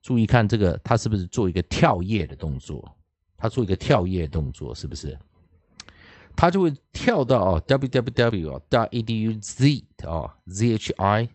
[0.00, 2.96] 注意看这个，它是不是做一个跳页的动作？
[3.36, 5.18] 它做一个跳页动作，是不是？
[6.36, 11.28] 它就会跳到啊，www 啊，.eduz 啊，z h i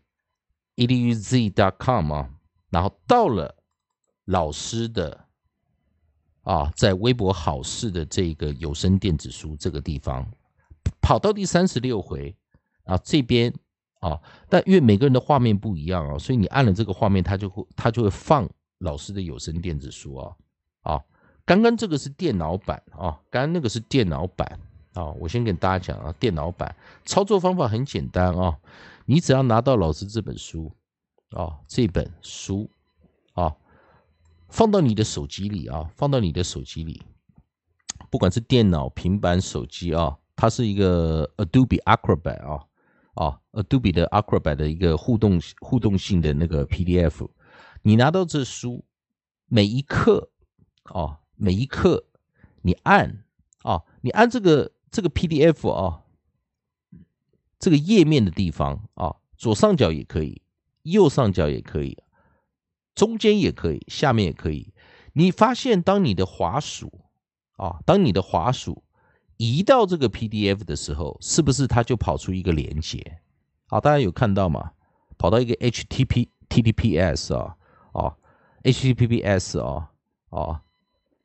[0.76, 2.30] e d u z dot com 啊，
[2.70, 3.54] 然后到了
[4.26, 5.26] 老师的
[6.44, 10.26] 啊，在微博好事的这个有声电子书这个地方，
[11.02, 12.36] 跑到第三十六回
[12.86, 13.54] 啊，这边
[14.00, 20.36] 啊，但因为每个人的画面不一样啊，所以你按了这个画面，它就会它就会放老师的有声电子书啊
[20.82, 21.04] 啊，
[21.46, 24.60] 刚刚这个是电脑版啊，刚刚那个是电脑版。
[24.94, 28.56] 啊，我先跟大家讲啊，电脑版操作方法很简单啊，
[29.06, 30.72] 你只要拿到老师这本书
[31.32, 32.70] 啊，这本书，
[34.54, 37.02] 放到你的手机里啊，放到你的手机里，
[38.12, 42.64] 不管是电脑、平板、手机啊，它是一个 Adobe Acrobat 啊
[43.16, 47.28] 啊，Adobe 的 Acrobat 的一个互动互动性的那个 PDF，
[47.82, 48.86] 你拿到这书，
[49.48, 50.30] 每一课
[50.84, 52.06] 啊，每一课
[52.62, 53.26] 你按
[53.64, 54.72] 啊，你按这个。
[54.94, 56.04] 这个 PDF 啊，
[57.58, 60.44] 这个页面的地方啊，左上角也可以，
[60.84, 61.98] 右上角也可以，
[62.96, 64.74] 中间也可以，下面也可以。
[65.14, 67.02] 你发现当你的滑鼠
[67.58, 68.84] 啊，当你的滑鼠
[69.38, 73.20] 移到这个 PDF 的时候，是不是它就跑出一个连接？
[73.68, 74.72] 好，大家有看到吗？
[75.18, 77.56] 跑到一个 HTTP TTPS 啊
[77.94, 78.18] 啊
[78.64, 79.92] ，HTTPS 啊
[80.30, 80.62] 啊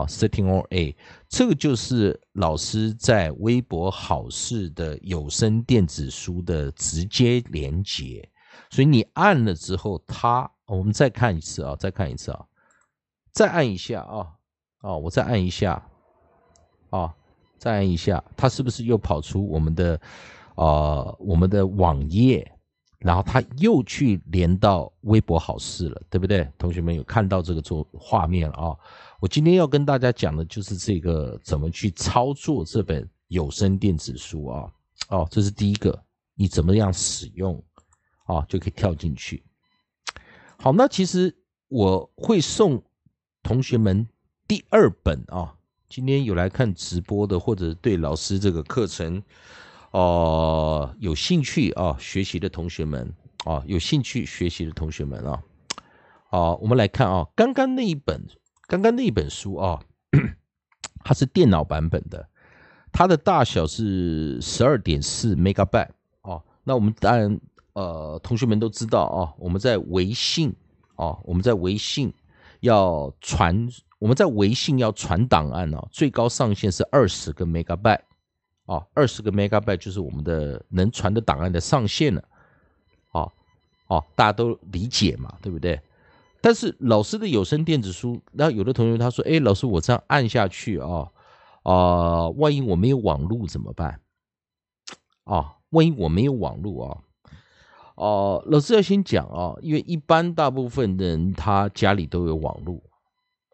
[0.00, 0.96] 啊 thirteen o a
[1.28, 8.28] 这个就是老师在微博好事的有声电子书的直接连接，
[8.70, 12.44] 所以你按了之后，它我们再看一次啊，再看一次啊，
[13.32, 14.32] 再按一下啊
[14.78, 15.82] 啊，我再按一下
[16.90, 17.14] 啊，
[17.58, 20.00] 再按一下，它是不是又跑出我们的？
[20.58, 22.50] 呃，我们的网页，
[23.00, 26.50] 然后他又去连到微博好事了，对不对？
[26.56, 28.74] 同学们有看到这个做画面了啊？
[29.20, 34.70] 我今天要跟大家讲的就是这个怎么去操作这本有声电子书啊？
[35.08, 36.02] 哦，这是第一个，
[36.34, 37.62] 你怎么样使用
[38.26, 39.42] 啊，就可以跳进去。
[40.58, 41.34] 好，那其实
[41.68, 42.82] 我会送
[43.42, 44.06] 同学们
[44.46, 45.54] 第二本啊。
[45.88, 49.22] 今天有来看直播的，或者对老师这个课程
[49.92, 55.42] 哦有兴趣啊学习的同学们啊，有兴趣学习的同学们啊，
[56.28, 58.20] 好，我们来看啊，刚刚那一本，
[58.66, 59.80] 刚刚那本书啊，
[61.04, 62.28] 它是电脑版本的，
[62.92, 65.90] 它的大小是十二点四 megabyte
[66.22, 66.42] 哦。
[66.64, 67.40] 那我们当然
[67.74, 70.54] 呃，同学们都知道啊，我们在微信
[70.96, 72.12] 啊，我们在微信
[72.60, 73.68] 要传。
[73.98, 78.02] 我们在微信要传档案哦，最高上限是二十个 megabyte，
[78.66, 82.22] 哦，二十个 megabyte 就是我们的能传的档案的上限了，
[83.12, 83.32] 啊，
[83.86, 85.80] 哦，大家都理解嘛，对不对？
[86.46, 91.10] 但是老师的有声电子书，那有的同学他说，哎，老师我这样按下去啊，
[91.64, 94.00] 啊，万一我没有网络怎么办？
[95.24, 97.02] 啊，万一我没有网络啊，
[97.96, 102.80] 哦，老师要先讲啊，因为一般大部分人他家里都有网络，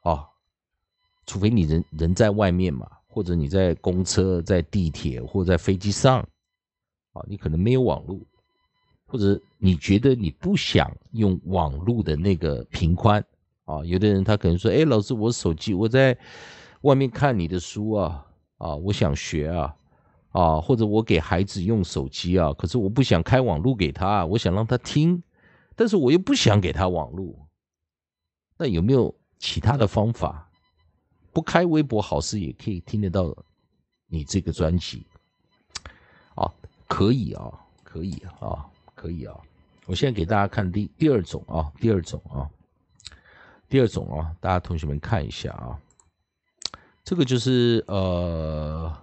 [0.03, 0.29] 啊。
[1.25, 6.21] 除非你人人在外面嘛，或者你在公车、在地铁或在飞机上，
[7.15, 8.21] 啊，你可能没有网络，
[9.13, 13.23] 或者你觉得你不想用网络的那个频宽，
[13.67, 16.17] 啊，有的人他可能说，哎，老师，我手机我在
[16.81, 19.77] 外面看你的书啊，啊，我想学啊，
[20.31, 25.23] 啊，或者我给孩子用手机啊，可是我不想开网络给他，我想让他听，
[25.77, 27.47] 但是我又不想给他网络，
[28.57, 30.49] 那有没有其他的方法？
[31.35, 33.37] 不开微博，好事也可以听得到
[34.07, 35.05] 你这个专辑。
[36.35, 36.51] 啊，
[36.89, 37.53] 可以啊，
[37.85, 38.72] 可以啊，
[39.03, 39.37] 可以啊。
[39.87, 42.49] 我现在给大家看第第二种啊，第二种啊，
[43.69, 45.77] 第二种啊，大家同学们看一下啊，
[47.03, 48.97] 这个就是呃，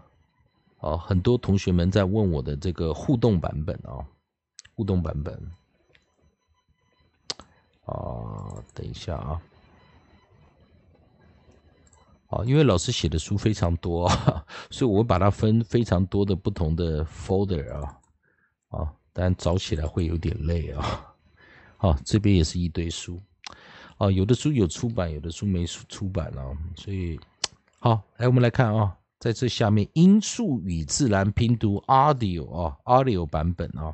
[0.79, 4.07] 哦，很多同学们在问我的这个互动版本啊，
[4.73, 5.35] 互动版本。
[7.83, 9.41] 啊，等一下啊。
[12.27, 14.09] 啊，因为老师写的书非常多，
[14.69, 17.99] 所以我把它分非常多的不同的 folder 啊，
[18.69, 21.05] 啊，但找起来会有点累啊。
[21.75, 23.21] 好，这边也是一堆书，
[23.97, 27.19] 啊，有的书有出版，有的书没出出版啊，所以
[27.79, 33.93] 好，来我们来看啊，在这下面音速与自然拼读 audio 啊，audio 版本啊，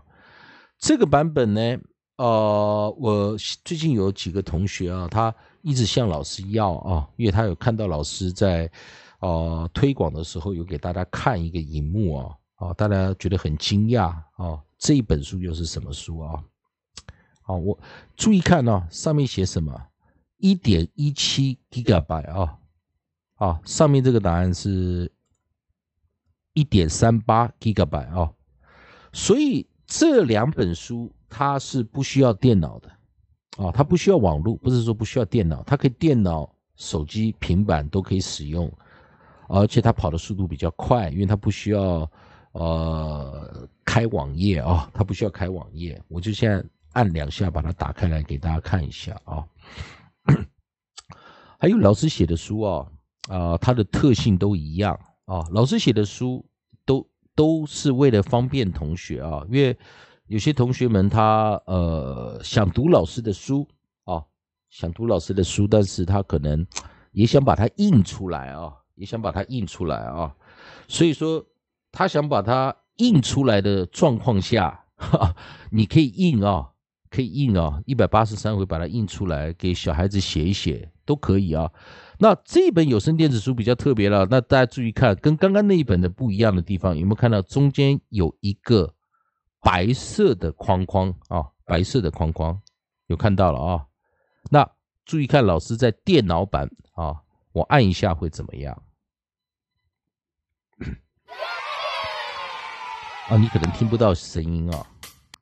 [0.77, 1.77] 这个版本呢，
[2.17, 5.33] 呃，我最近有几个同学啊，他。
[5.67, 8.69] 一直向老师要啊，因为他有看到老师在，
[9.17, 16.43] 呃，推广的时候有给大家看一个荧幕啊，哦，大家觉得很惊讶啊，这一本书又是什么书啊？
[17.41, 17.77] 好，我
[18.15, 19.87] 注意看呢，上面写什么？
[20.37, 22.57] 一点一七 Gigabyte 啊，
[23.35, 25.11] 啊，上面这个答案是
[26.53, 28.31] 一点三八 Gigabyte 啊，
[29.13, 32.91] 所以这两本书它是不需要电脑的。
[33.57, 38.69] 啊，它不需要网络，不是说不需要电脑，它可以电脑、手机、平板都可以使用，
[39.47, 42.11] 而且它跑的速度比较快，因为它不需要
[42.55, 46.63] 呃开网页啊，它不需要开网页，我就现在
[46.93, 49.45] 按两下把它打开来给大家看一下啊。
[51.59, 52.87] 还有老师写的书啊，
[53.29, 56.45] 啊，它的特性都一样啊，老师写的书
[56.85, 59.77] 都都是为了方便同学啊，因为。
[60.27, 63.67] 有些同学们他呃想读老师的书
[64.05, 64.25] 啊，
[64.71, 66.65] 想读老师的书，但是他可能
[67.11, 70.35] 也想把它印出来啊，也想把它印出来啊，
[70.87, 71.45] 所以说
[71.95, 74.83] 他想把它印出来的状况下，
[75.71, 76.69] 你可以印啊，
[77.09, 81.71] 可以印啊，一百八十三回把它印出来给小孩子写一写都可以啊。
[82.19, 88.93] 那这本有声电子书比较特别了，那大家注意看，跟刚刚那一本的不一样的地方，有没有看到中间有一个？
[89.61, 92.61] 白色的框框啊，白色的框框
[93.07, 93.87] 有看到了啊。
[94.51, 94.69] 那
[95.05, 98.83] 注意看，老师在电脑版啊，我按一下会怎么样？
[103.27, 104.85] 啊，你可能听不到声音啊。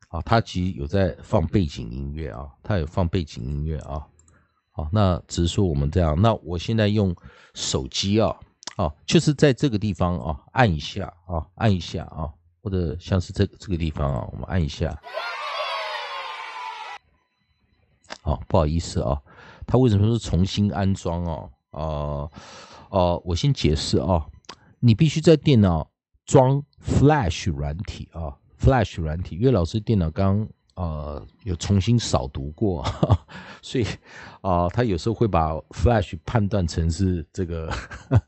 [0.07, 4.07] 啊，它其实有在放背景音乐啊，它有放背景音乐啊。
[4.71, 6.19] 好，那只是说我们这样。
[6.21, 7.13] 那我现在用
[7.53, 8.33] 手机啊，
[8.77, 12.31] 啊，就是在这个地方啊，按一下啊，按一下啊。
[12.61, 14.97] 或者像是这这个地方啊，我们按一下。
[18.21, 19.21] 好，不好意思啊，
[19.67, 21.51] 它为什么是重新安装哦？
[21.71, 22.31] 呃
[22.91, 24.25] 呃，我先解释啊，
[24.79, 25.89] 你必须在电脑
[26.25, 32.85] 装 Flash 软体啊，Flash 软体，因为老师电脑刚呃有重新扫读过，
[33.61, 33.85] 所以
[34.41, 37.71] 啊，他有时候会把 Flash 判断成是这个。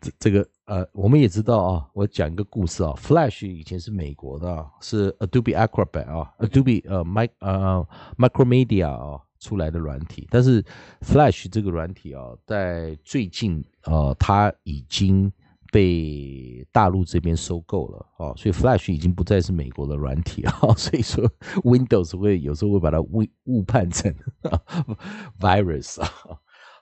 [0.00, 1.86] 这这个呃，我们也知道啊。
[1.92, 10.62] 我讲一个故事啊，Flash 以前是美国的，是 Adobe Acrobat 啊，Adobe 呃 Mic 呃 Micromedia 啊，出来的软体，但是
[11.00, 15.30] Flash 这个软体啊，在最近呃，它已经
[15.70, 21.24] 被大陆这边收购了啊，所以 Flash 已经不再是美国的软体啊， 所以说
[21.62, 24.14] Windows 会有时候会把它误误判成
[25.40, 26.08] virus 啊。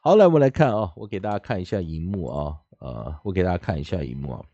[0.03, 4.45] 好，来我们来看啊，我给大家看一下荧幕啊，呃，我给大家看一下荧幕啊，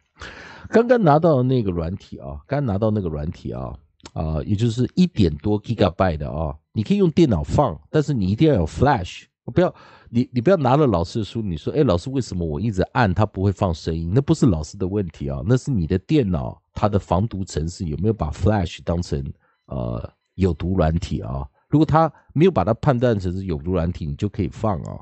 [0.71, 3.79] 刚刚拿到那个软体啊，刚拿到那个软体啊。
[4.15, 9.75] 啊，也就是一点多 gigabyte 的啊，你可以用电脑放，但是你一定要有 flash，不要
[10.09, 14.13] 你你不要拿了老师的书，你说，哎，老师为什么我一直按它不会放声音？
[14.15, 19.21] 那不是老师的问题啊，那是你的电脑它的防毒程式有没有把 flash 当成
[19.67, 21.49] 呃有毒软体啊？
[21.69, 25.01] 如果它没有把它判断成是有毒软体，你就可以放啊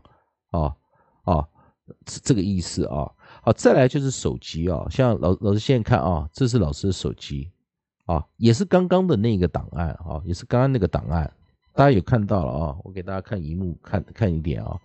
[0.51, 0.77] 啊
[1.25, 1.49] 啊，
[2.05, 3.11] 这个意思啊。
[3.43, 7.51] 好，再来就是手机啊，像老老师现在看啊，这是老师的手机。
[8.07, 11.33] 啊，也是刚刚的那个档案啊，也是刚刚那个档案，
[11.81, 12.77] 大家有看到了啊？
[12.85, 14.79] 我给大家看荧幕，看看一点啊，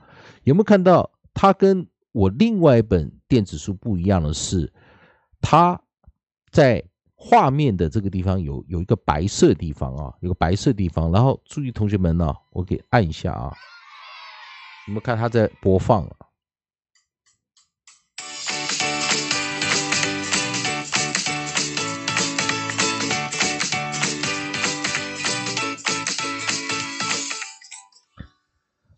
[0.43, 1.11] 有没有看到？
[1.33, 4.71] 它跟我另外一本电子书不一样的是，
[5.41, 5.77] 它
[6.51, 6.81] 在
[7.13, 13.53] 画面的这个地方有有一个白色地方啊，有个白色地方，然后注意同学们呢，我给按一下啊，
[14.87, 16.15] 你们看它在播放啊？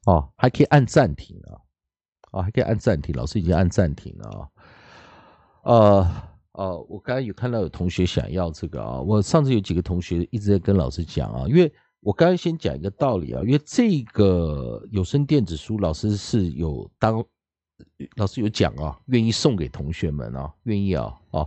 [0.07, 1.59] 哦，还可以按暂停啊！
[2.31, 3.13] 啊，还可以按暂停。
[3.13, 4.47] 老师已经按暂停了啊。
[5.63, 6.11] 呃
[6.53, 9.01] 呃，我刚刚有看到有同学想要这个啊。
[9.01, 17.21] 我上次有几个同学一直在跟老师讲啊，因为我刚刚先讲一个道理啊，因为这个有声电子书，老师是有当
[18.15, 21.45] 老师有讲啊，愿意送给同学们啊，愿意啊啊。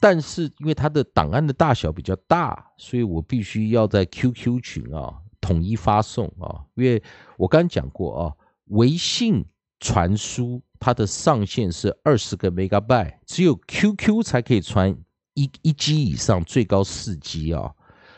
[0.00, 5.20] 但是因为它的档案的大小比较大，所以我必须要在 QQ 群啊。
[5.44, 7.02] 统一发送啊，因为
[7.36, 8.32] 我刚讲过啊，
[8.68, 9.44] 微信
[9.78, 14.96] 传输它的上限是二十个 megabyte，只有 QQ 才可以传
[15.34, 17.74] 一一 G 以上，最高四 G 啊，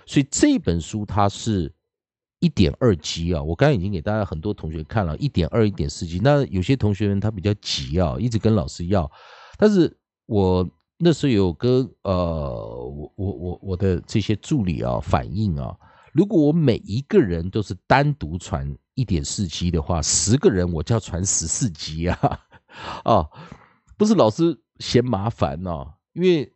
[0.06, 1.74] 所以这本书它是
[2.38, 9.10] 一点二 G 啊，我刚刚已经给大家很多同学看了，一点二、一点四 G，那有些同学们他比较急啊，一直跟老师要，
[9.58, 10.64] 但是我
[10.96, 15.76] 那时候有跟呃，我我我我的这些助理啊反映啊。
[16.16, 22.40] 如果我每一个人都是单独传一点四 G 的话，十个人我就要传十四 G 啊！
[23.04, 23.28] 啊，
[23.98, 26.50] 不是老师嫌麻烦哦，因为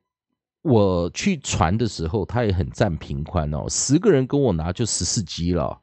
[0.62, 3.66] 我去传的时候，他也很占频宽哦。
[3.68, 5.78] 十个人跟我拿就十四 G 了，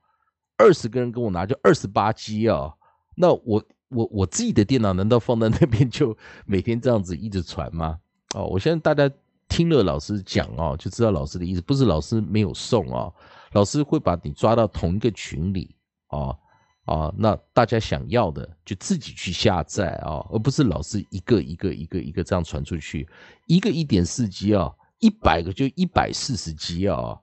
[0.58, 2.74] 二十个人跟我拿就二十八 G 啊。
[3.16, 6.18] 那我我我自己的电脑难道放在那边就
[6.48, 8.00] 每天这样子一直传吗？
[8.34, 9.08] 哦，我相信大家
[9.48, 13.14] 听了老师讲哦，就知道老师的意思，不是老师没有送啊。
[13.58, 15.76] 老师会把你抓到同一个群里
[16.10, 16.38] 啊
[16.86, 23.10] 啊，那大家想要的就自己去下载啊，而不是老师一个一个一个一个这样传出去，
[23.48, 27.20] 一个一点四 G 啊，一百个就一百四十 G 啊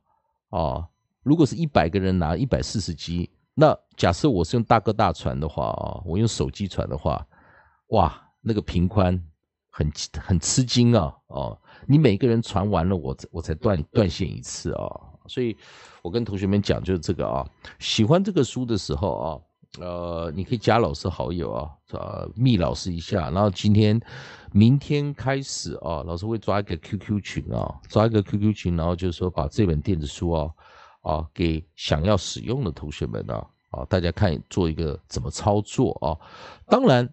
[0.50, 0.88] 啊，
[1.22, 7.24] 如果是一百个人拿一百四十 G，那假设我是用大哥大传的话啊，我用手机传的话，
[7.90, 9.24] 哇，那个频宽
[9.70, 9.88] 很
[10.20, 11.56] 很吃惊啊哦，
[11.86, 15.13] 你每个人传完了，我我才断断线一次啊。
[15.26, 15.56] 所以，
[16.02, 17.48] 我跟同学们讲就是这个啊，
[17.78, 19.40] 喜欢这个书的时候啊，
[19.80, 24.00] 呃，你可以加老师好友啊，呃，密老师一下，然后今天、
[24.52, 30.50] 明天开始啊，老师会抓一个 QQ 群啊，抓一个 QQ 群，然后就是说把这本电子书啊，
[31.00, 36.20] 啊，给想要使用的同学们啊，啊，大家看做一个怎么操作啊。
[36.66, 37.08] 当然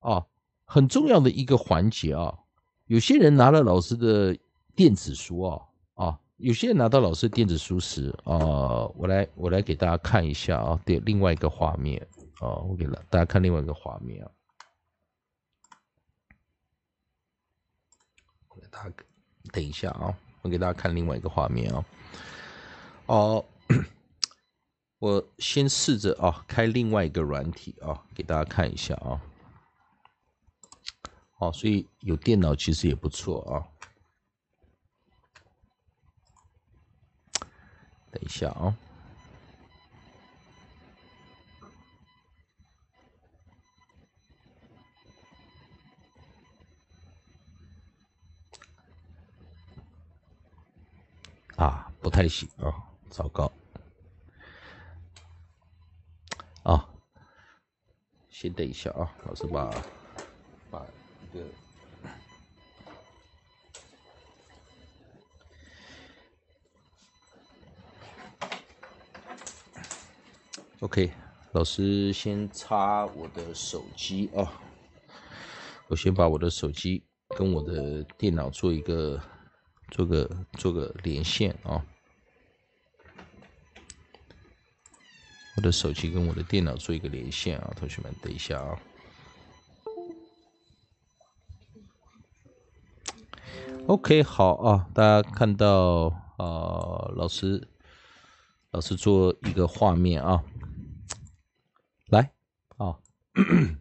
[0.00, 0.24] 啊，
[0.64, 2.38] 很重要的一个环节啊，
[2.86, 4.36] 有些人拿了老师的
[4.74, 5.60] 电子书，啊。
[6.40, 12.00] 有些人拿到老师电子书时啊，我来我来给大家看一下啊，对，另外一个画面
[12.38, 14.30] 啊，我给了大家看另外一个画面啊，
[18.70, 18.94] 大家
[19.52, 21.84] 等一下啊，我给大家看另外一个画面啊，
[23.06, 23.44] 哦，
[24.98, 29.20] 我先试着啊开另外一个软体啊，给大家看一下啊，
[31.36, 33.60] 哦，所以有电脑其实也不错啊。
[38.10, 38.76] 等一下啊！
[51.56, 52.72] 啊，不太行啊，
[53.10, 53.52] 糟糕！
[56.62, 56.88] 啊，
[58.28, 59.70] 先等一下啊，老师把
[60.70, 60.84] 把
[61.22, 61.44] 一个。
[70.80, 71.12] OK，
[71.52, 74.50] 老师先插我的手机啊，
[75.88, 77.04] 我先把我的手机
[77.36, 79.20] 跟我的电脑做一个
[79.90, 81.84] 做个做个连线啊。
[85.56, 88.80] 我的手机跟我的电脑做一个连线啊，同学们，等一下啊。
[93.86, 96.06] OK，好啊，大家看到
[96.38, 97.68] 啊，老师，
[98.70, 100.42] 老师做一个画面啊，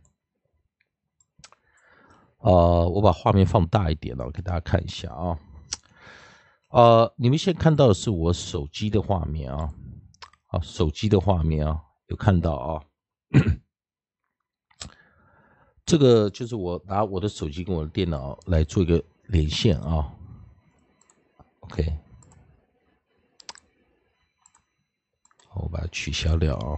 [2.39, 5.39] 呃，我把画面放大一点了，给大家看一下啊。
[6.70, 9.74] 呃，你们现在看到的是我手机的画面啊。
[10.47, 12.84] 好，手机的画面啊，有看到啊？
[15.86, 20.14] 这个就是我拿我的手机跟我的电脑来做一个连线啊。
[21.62, 21.97] OK，
[25.56, 26.76] 我把它取消掉啊。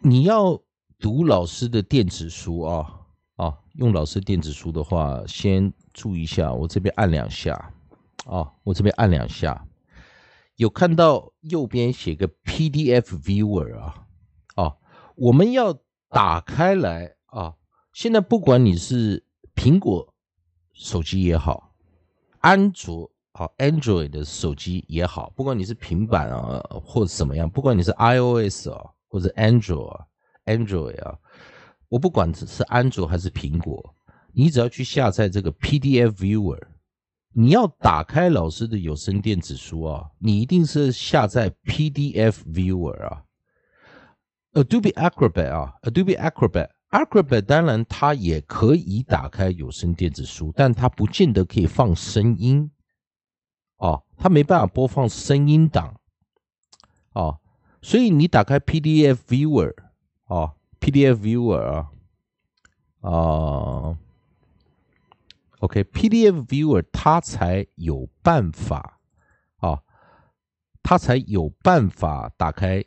[0.00, 0.60] 你要
[1.00, 3.00] 读老师的电子书啊
[3.36, 7.72] 啊，用老师电子书的话，先注意一下，我这边按两下
[8.26, 9.66] 啊，我这边按两下。
[10.56, 14.06] 有看到右边写个 PDF Viewer 啊，
[14.56, 14.76] 啊，
[15.16, 15.74] 我们要
[16.10, 17.54] 打开来啊。
[17.94, 19.24] 现在不管你是
[19.54, 20.12] 苹果
[20.74, 21.72] 手机也好，
[22.40, 30.04] 安卓啊 Android 的手机也好，不管你是平板啊或者怎么样，不管你是 iOS 啊或者 Android
[30.56, 31.18] Android 啊，
[31.88, 33.94] 我不管是安卓还是苹果，
[34.32, 36.60] 你只要去下载这个 PDF Viewer。
[37.32, 43.22] 你要打开老师的有声电子书啊，你一定是下载 PDF Viewer 啊
[44.54, 52.68] ，Adobe Acrobat 啊，Adobe Acrobat，Acrobat 当然它也可以打开有声电子书，但它不见得可以放声音
[53.76, 56.00] 哦，它没办法播放声音档
[57.12, 57.38] 哦，
[57.80, 59.72] 所以你打开 PDF Viewer
[60.30, 61.90] 哦，PDF Viewer 啊，
[63.00, 63.98] 啊。
[65.58, 68.98] OK，PDF Viewer 它才有办法
[69.58, 69.82] 啊，
[70.82, 72.82] 它才有办法打开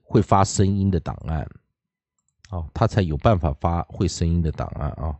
[0.00, 1.42] 会发声音的档案，
[2.48, 5.18] 啊，它才有办法发会声音的档案啊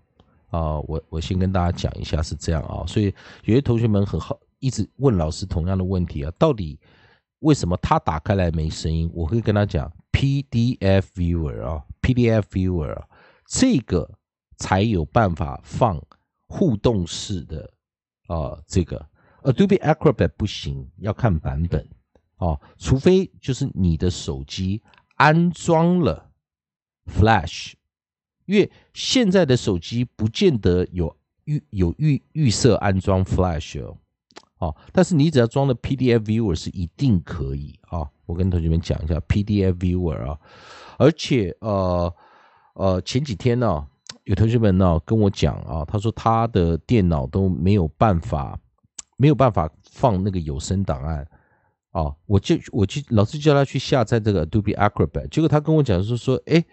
[0.49, 0.81] 啊！
[0.87, 3.15] 我我先跟大家讲一下是这样啊，所以
[3.45, 6.79] 有些同学们很好，一直问老师同样的问题啊，到底
[7.41, 9.11] 为什么他打开来没声音？
[9.13, 13.07] 我会跟他讲，PDF Viewer 啊，PDF Viewer 啊，
[13.47, 14.19] 这个
[14.57, 16.03] 才有办法放。
[16.49, 17.69] 互动式的
[18.29, 19.05] 啊，这个
[19.43, 21.85] Adobe Acrobat 不行，要看版本
[22.37, 24.81] 啊，除非就是你的手机
[25.17, 26.31] 安装了
[27.07, 27.73] Flash，
[28.45, 33.99] 因为现在的手机不见得有预有预预设安装 Flash 哦，
[34.67, 38.09] 哦，但是你只要装了 PDF Viewer 是一定可以啊。
[38.27, 40.39] 我跟同学们讲一下 PDF Viewer 啊，
[40.99, 42.15] 而且呃
[42.75, 43.87] 呃前几天呢。
[44.25, 48.59] 有同学们呢跟我讲啊，他说他的电脑都没有办法，
[49.17, 51.25] 没有办法放那个有声档案
[51.93, 52.13] 啊。
[52.27, 56.65] 我就我去老师叫他去下载这个 Adobe Acrobat，结果他跟我讲是说，哎，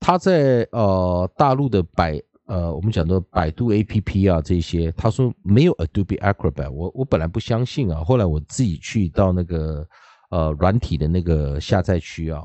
[0.00, 6.70] 他在呃大陆的百呃我们讲的百度 APP 啊这些，他说没有 Adobe Acrobat。
[6.70, 9.86] 我我本来不相信啊，后来我自己去到那个
[10.30, 12.42] 呃软体的那个下载区啊，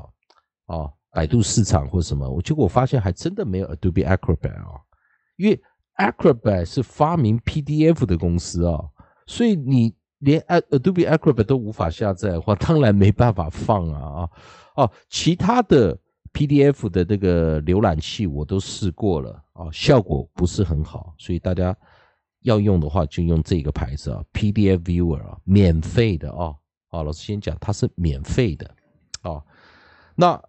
[0.66, 0.90] 啊。
[1.12, 4.78] 百度市场或什么，我结果发现还真的没有 Adobe Acrobat 啊，
[5.36, 5.60] 因为
[5.96, 8.78] Acrobat 是发明 PDF 的公司啊，
[9.26, 14.30] 所以你连 Adobe Acrobat 都无法下载的话，当然没办法放啊啊
[14.76, 15.98] 哦，其他的
[16.32, 21.76] PDF 的这个浏览器我都试过了啊，效果不是很好，所以大家
[22.42, 26.54] 要用的话就用这个牌子啊，PDF Viewer 啊，免费的啊，
[26.88, 28.74] 啊，老师先讲它是免费的
[29.22, 29.42] 啊，
[30.14, 30.42] 那。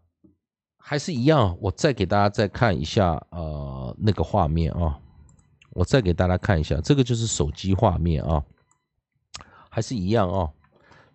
[0.84, 5.00] 还是一样，我再给大家再看一下，呃，那个画面啊，
[5.70, 8.44] 我再给大家看一下，这个就是手机画面啊，
[9.70, 10.50] 还是一样啊，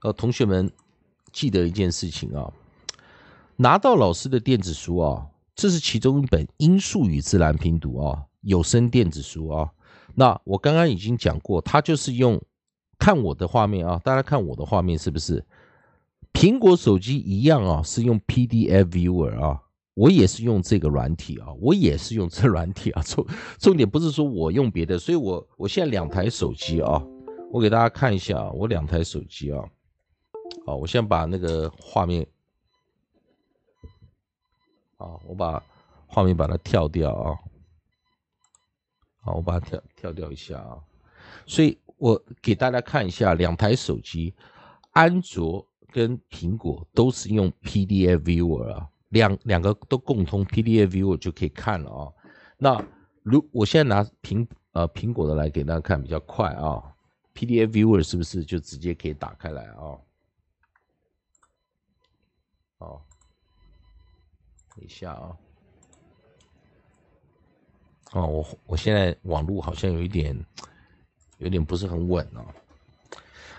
[0.02, 0.70] 呃，同学们
[1.32, 2.50] 记得一件事情啊，
[3.58, 9.70] 拿到老师的电子书啊，这是其中一本音速与自然拼读啊，有声电子书啊，
[10.14, 12.40] 那我刚刚已经讲过，它就是用
[12.98, 15.44] 看我的画面啊，大家看我的画面是不是？
[16.34, 19.62] 苹果手机一样啊，是用 PDF Viewer 啊，
[19.94, 23.02] 我也是用这个软体啊，我也是用这软体啊。
[23.02, 23.26] 重
[23.58, 27.02] 重点不是说我用别的，所以我我现在两台手机啊，
[27.50, 29.64] 我给大家看一下啊，我两台手机啊，
[30.66, 32.26] 好，我先把那个画面，
[34.96, 35.62] 啊，我把
[36.06, 37.38] 画面把它跳掉啊，
[39.22, 40.82] 好，我把它跳跳掉一下啊，
[41.46, 44.34] 所以我给大家看一下两台手机，
[44.92, 45.66] 安卓。
[45.92, 52.12] 跟苹果都是用 PDF Viewer 啊，两两个都共通 PDF Viewer 就可以看了啊。
[52.58, 52.86] 那
[53.22, 56.94] 如我现在拿苹呃苹果的来给大家看比较快啊
[57.32, 59.96] ，PDF Viewer 是不是就直接可以打开来啊？
[62.78, 63.00] 哦，
[64.76, 65.36] 等一下啊。
[68.12, 70.38] 哦，我我现在网络好像有一点，
[71.38, 72.44] 有点不是很稳哦。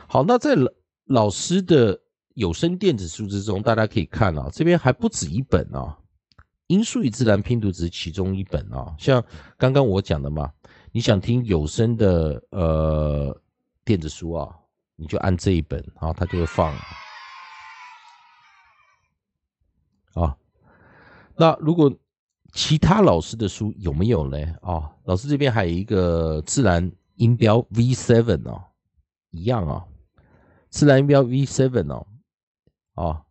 [0.07, 0.72] 好，那在老
[1.05, 1.99] 老师的
[2.36, 5.97] 有声电子书之中，大家可以看啊，这边还不止一本啊，
[6.68, 8.95] 《音素与自然拼读》只是其中一本啊。
[8.97, 9.24] 像
[9.57, 10.53] 刚刚我讲的嘛，
[10.91, 13.38] 你想听有声的呃
[13.84, 14.55] 电子书啊，
[14.95, 16.74] 你就按这一本啊，它就会放
[20.13, 20.38] 啊。
[21.38, 21.93] 那如果
[22.53, 24.38] 其他老师的书有没有呢？
[24.61, 28.63] 啊，老师这边还有一个自然音标 V7 哦，
[29.31, 29.85] 一样啊，
[30.69, 32.07] 自然音标 V7 哦，
[32.93, 33.23] 啊，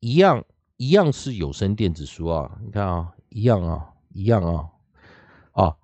[0.00, 0.44] 一样
[0.76, 4.68] 一样是有声电子书啊，你看啊，一样啊，一样啊，
[5.52, 5.76] 啊，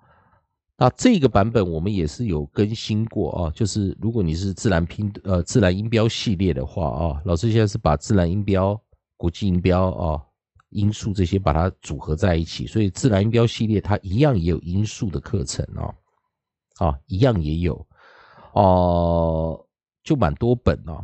[0.77, 8.79] 那这个版本我们也是有更新过啊，就是如果你是自然拼呃自然音标系列的话啊，老师现在是把自然音标、
[9.19, 10.25] 国际音标啊。
[10.71, 15.95] 音素这些把它组合在一起，所以自然音标系列它一样也有音素的课程哦，
[16.77, 17.87] 啊，一样也有
[18.53, 19.67] 哦，
[20.05, 21.03] 就蛮多本哦。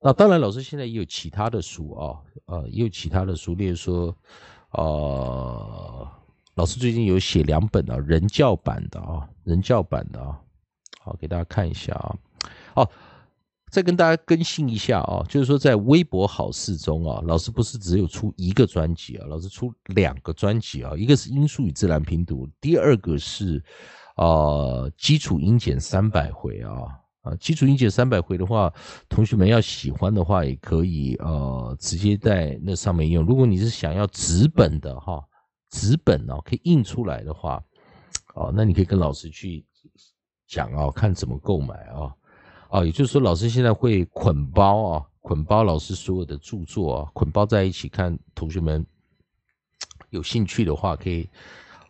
[0.00, 4.12] 那当然，老师现在也有其他的书啊，呃，也有其他的书，例如说，
[4.72, 6.08] 呃，
[6.56, 10.36] 老师最近有写两本啊，人教版的啊，人教版的啊，
[10.98, 12.18] 好，给大家看一下啊，
[12.74, 12.90] 哦。
[13.76, 23.62] 再跟大家更新一下啊，就是说在微博好事中啊，老师不是只有出一个专辑啊，老师出两个专辑啊，一个是音素与自然拼读，第二个是
[24.14, 26.72] 啊基础音简三百回啊
[27.20, 28.72] 啊基础音简三百回的话，
[29.10, 33.22] 同学们要喜欢的话，也可以呃直接在那上面用。
[33.26, 35.22] 如果你是想要纸本的哈，
[35.68, 37.62] 纸本哦可以印出来的话，
[38.36, 39.62] 哦那你可以跟老师去
[40.46, 42.10] 讲啊，看怎么购买啊。
[42.68, 48.18] 啊，也就是说，老师现在会捆包啊，捆包老师所有的著作啊，捆包在一起看。
[48.34, 48.84] 同学们
[50.10, 51.28] 有兴趣的话，可以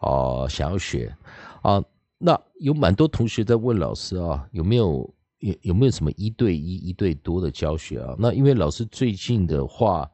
[0.01, 1.15] 啊，想要学
[1.63, 1.83] 啊，
[2.19, 8.15] 那有蛮多同学在问老师啊，有没有有有没有什么一对一、一对多的教学啊？
[8.19, 10.11] 那因为老师最近的话，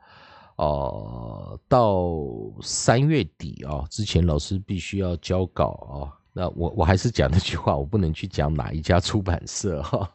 [0.57, 2.17] 啊，到
[2.61, 6.22] 三月底啊之前，老师必须要交稿啊。
[6.33, 10.11] 那我我还是讲那句话，我不能去讲哪一家出版社哈。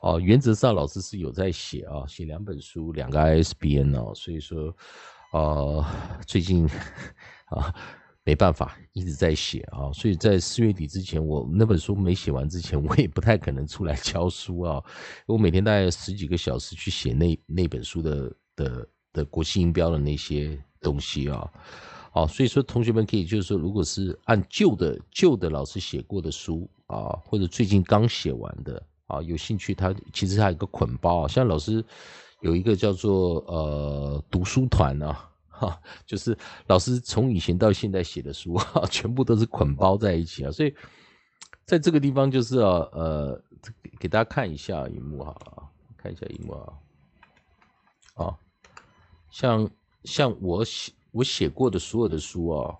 [0.00, 4.74] 哦，原则上老师是有在写啊，写两本书，两个 ISBN 哦，所以说，
[5.32, 5.84] 呃，
[6.26, 6.66] 最近
[7.46, 7.72] 啊
[8.24, 14.82] 没办法一直在写啊，所以在四月底之前，我那本书没写完之前，我也不太可能出来教书啊。
[15.26, 21.48] 我每天大概十几个小时去写那那本书的的的国际音标的那些东西啊。
[22.14, 31.82] 好，所以说同学们可以就是说，如果是按旧的旧的老师写过的书啊，或者最近刚写完的啊，有兴趣，他其实还有一个捆包啊，像老师
[32.42, 36.36] 有一个叫做呃读书团啊，哈，就是
[36.66, 40.74] 老师从以前到现在写的书啊， 全部都是捆包在一起啊，所以
[41.64, 43.42] 在这个地方就是啊呃
[43.98, 45.34] 给大家看一下荧幕哈，
[45.96, 48.38] 看一下荧幕啊，啊，
[49.30, 49.70] 像
[50.04, 50.92] 像我写。
[51.12, 52.74] 我写过的所有的书啊，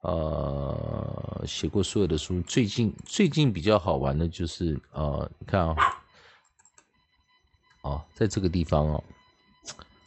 [0.00, 2.40] 呃，写过所有的书。
[2.40, 5.76] 最近最近比较好玩的就是呃，你看啊，
[7.82, 9.04] 啊，在这个地方哦，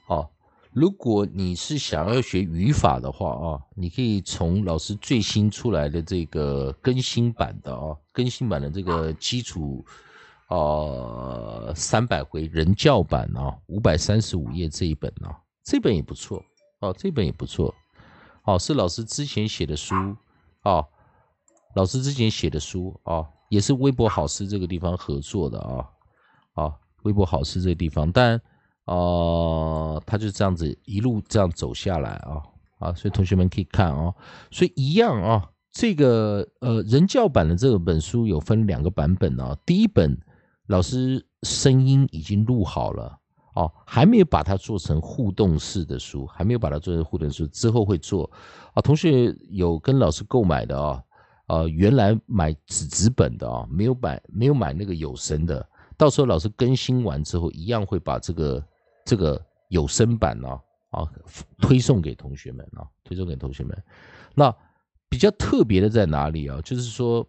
[0.07, 0.31] 好，
[0.71, 9.85] 如果你是想要学语法的话啊，你可以从老师最新出来的这个更新版的啊，更新版的这个基础
[10.47, 16.43] 啊三百回人教版啊，五百三十五页这一本啊，这本也不错。
[16.83, 17.73] 哦，这本也不错，
[18.43, 19.95] 哦，是老师之前写的书，
[20.63, 20.85] 哦，
[21.75, 25.87] 老师之前写的书，哦，也是微博好事这个地方合作的啊，
[26.55, 26.73] 啊，
[27.03, 28.41] 微博好事这个地方，但，
[28.83, 32.43] 呃，他就这样子一路这样走下来啊，
[32.79, 34.13] 啊，所以同学们可以看哦，
[34.51, 40.19] 所以一样啊，这个呃人教版的这本书有分两个版本啊，第一本
[40.67, 43.19] 老师声音已经录好了。
[43.53, 48.29] 哦，还没有把它做成互动式的书，还没有把它做成互动书，之后会做。
[48.73, 51.03] 啊，同学有跟老师购买的啊，
[51.47, 55.63] 呃，原来买纸纸本的啊，没有买没有买那个有声的，
[55.97, 58.63] 到时候老师更新完之后，一样会把这个
[59.05, 59.39] 这个
[59.69, 60.49] 有声版呢
[60.89, 61.07] 啊
[61.59, 63.83] 推送给同学们啊，推送给同学们。
[64.33, 64.55] 那
[65.09, 66.59] 比较特别的在哪里啊？
[66.61, 67.23] 就是说，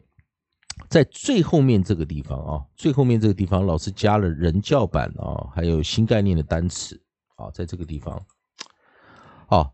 [0.89, 7.01] 在最后面这个地方啊，最后面这个地方，老师加了人教版啊，还有新概念的单词
[7.37, 8.21] 啊，在这个地方，
[9.49, 9.71] 啊，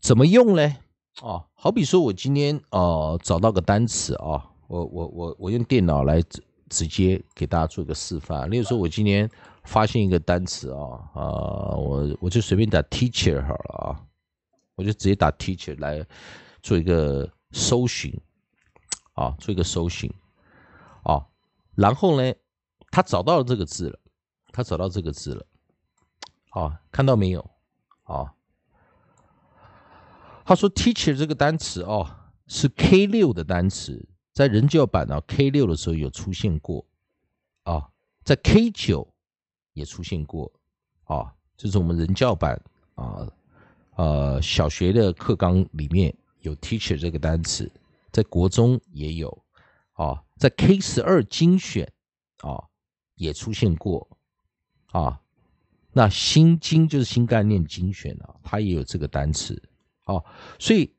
[0.00, 0.76] 怎么用嘞？
[1.22, 8.48] 啊，好比说我今天啊找到个单词啊，我我我我用电脑来直直接给大家做个示范。
[8.50, 9.28] 例如说，我今天
[9.64, 10.80] 发现一个单词啊
[11.14, 11.22] 啊，
[11.76, 14.00] 我我就随便打 teacher 好了啊，
[14.76, 16.04] 我就直接打 teacher 来
[16.62, 18.12] 做一个搜寻。
[19.20, 20.10] 啊，做一个搜寻，
[21.02, 21.26] 啊，
[21.74, 22.34] 然后呢，
[22.90, 23.98] 他找到了这个字了，
[24.50, 25.46] 他找到这个字了，
[26.52, 27.50] 啊，看到没有？
[28.04, 28.32] 啊，
[30.46, 32.10] 他说 “teacher” 这个单词哦，
[32.46, 36.86] 是 K 六的单词，在人教版呢 K 六的时候有出现过，
[37.64, 37.90] 啊，
[38.24, 39.06] 在 K 九
[39.74, 40.50] 也出现过，
[41.04, 42.58] 啊，这是我们人教版
[42.94, 43.28] 啊，
[43.96, 47.70] 呃，小学的课纲里面有 “teacher” 这个单词。
[48.12, 49.44] 在国中也有，
[49.92, 51.92] 啊，在 K 十二精选
[52.38, 52.64] 啊
[53.14, 54.08] 也出现过，
[54.86, 55.20] 啊，
[55.92, 59.62] 那新精就是新概念精选啊，它也有这个单词，
[60.04, 60.22] 啊，
[60.58, 60.94] 所以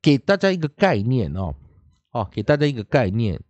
[0.00, 1.54] 给大家一个概念哦，
[2.10, 3.40] 哦，给大家一个概念，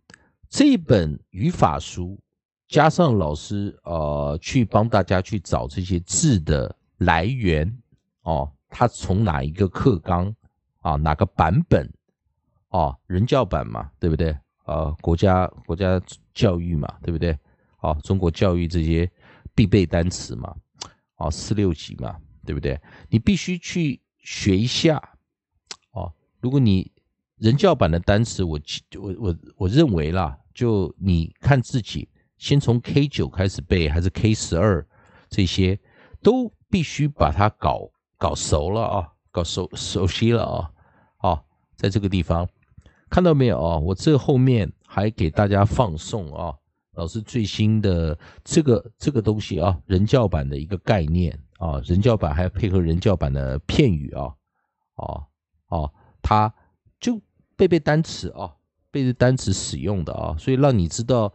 [0.49, 2.19] 这本语法书
[2.67, 7.81] 加上老师呃去帮大家去找这些字的来源
[8.21, 10.35] 哦，它从哪一个课纲？
[10.87, 11.91] 啊，哪个版本？
[12.69, 14.31] 哦，人教版嘛，对不对？
[14.63, 16.01] 啊，国家国家
[16.33, 17.37] 教育嘛，对不对？
[17.81, 19.11] 哦，中国教育这些
[19.53, 20.55] 必备单词嘛，
[21.17, 22.15] 哦，四六级嘛，
[22.45, 22.79] 对不对？
[23.09, 24.95] 你必须去学一下。
[25.91, 26.89] 哦，如果你
[27.35, 28.57] 人教版的单词，我
[28.97, 32.07] 我我我认为啦，就你看自己，
[32.37, 34.87] 先从 K 九开始背，还是 K 十二，
[35.27, 35.77] 这些
[36.21, 40.71] 都必须把它搞搞熟了啊，搞熟熟悉了啊。
[41.77, 42.49] 在这个地方
[43.09, 43.77] 看到没有啊？
[43.77, 46.53] 我这后面还给大家放送啊，
[46.95, 54.33] 老师最新的这个这个东西啊，人教版的一个概念啊，人教版还要配合人教版的片语啊，
[54.95, 55.23] 哦
[55.69, 56.53] 哦，它
[56.99, 57.21] 就
[57.55, 58.51] 背背单词啊，
[58.91, 61.31] 背着单词使用的啊，所以让你知道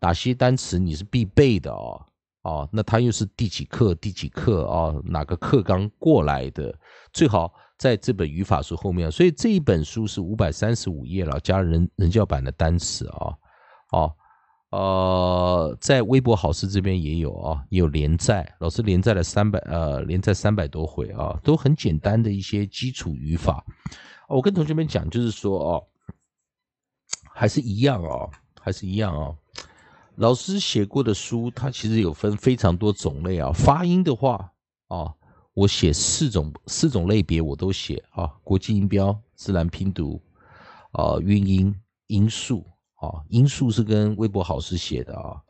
[0.00, 2.04] 哪些单词你是必备的啊，
[2.42, 4.94] 哦，那它又是第几课第几课啊？
[5.04, 6.76] 哪个课纲过来的？
[7.12, 7.54] 最好。
[7.84, 13.36] 在这本语法书后面，所以这一本书是五百三十五页了，加人人教版的单词啊，
[13.92, 14.16] 哦，
[14.70, 23.62] 呃，在微博好事这边也有啊，也有连载，老师连载了三百呃，连载三百多回啊，都很简单的一些基础语法。
[24.30, 25.84] 我跟同学们讲，就是说哦，
[27.34, 28.30] 还是一样哦，
[28.62, 29.36] 还是一样哦。
[30.14, 34.52] 老师写过的书，它其实有分非常多种类啊，发音的话
[34.88, 35.12] 啊。
[35.54, 40.20] 我写四种四种类别，我都写啊，国际音标、自然拼读、
[40.90, 41.72] 啊韵音、
[42.08, 45.40] 音素啊，音素是跟微博好师写的啊，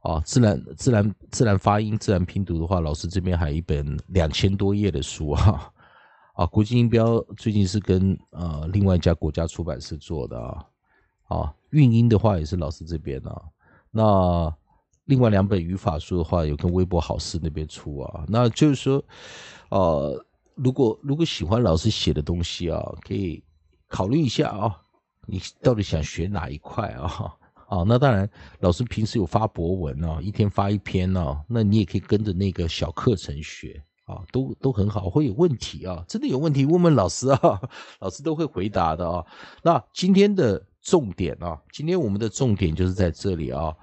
[0.00, 5.70] 啊自然自然自然发音、自然拼读的话，老师这边还有一本两千多页的书啊，
[6.34, 10.66] 啊国际音标最近是跟呃另外一家国家出版社做的啊，
[11.28, 13.42] 啊韵音的话也是老师这边啊，
[13.90, 14.54] 那。
[15.06, 19.04] 另外两本语法书的话，有跟微博好事那边出啊，那就是说，
[19.70, 20.24] 呃，
[20.54, 23.42] 如果如果喜欢老师写的东西啊，可以
[23.88, 24.80] 考虑一下啊，
[25.26, 27.34] 你到底想学哪一块啊？
[27.68, 28.28] 啊，那当然，
[28.60, 35.10] 老师平时有发博文啊，一天发一篇啊，那你也可以跟着那个小课程学啊，都都很好。
[35.10, 37.60] 会有问题啊，真的有问题问问老师啊，
[37.98, 39.24] 老师都会回答的啊。
[39.62, 43.74] 那今天的重点啊，今天我们的重点就是在这里啊。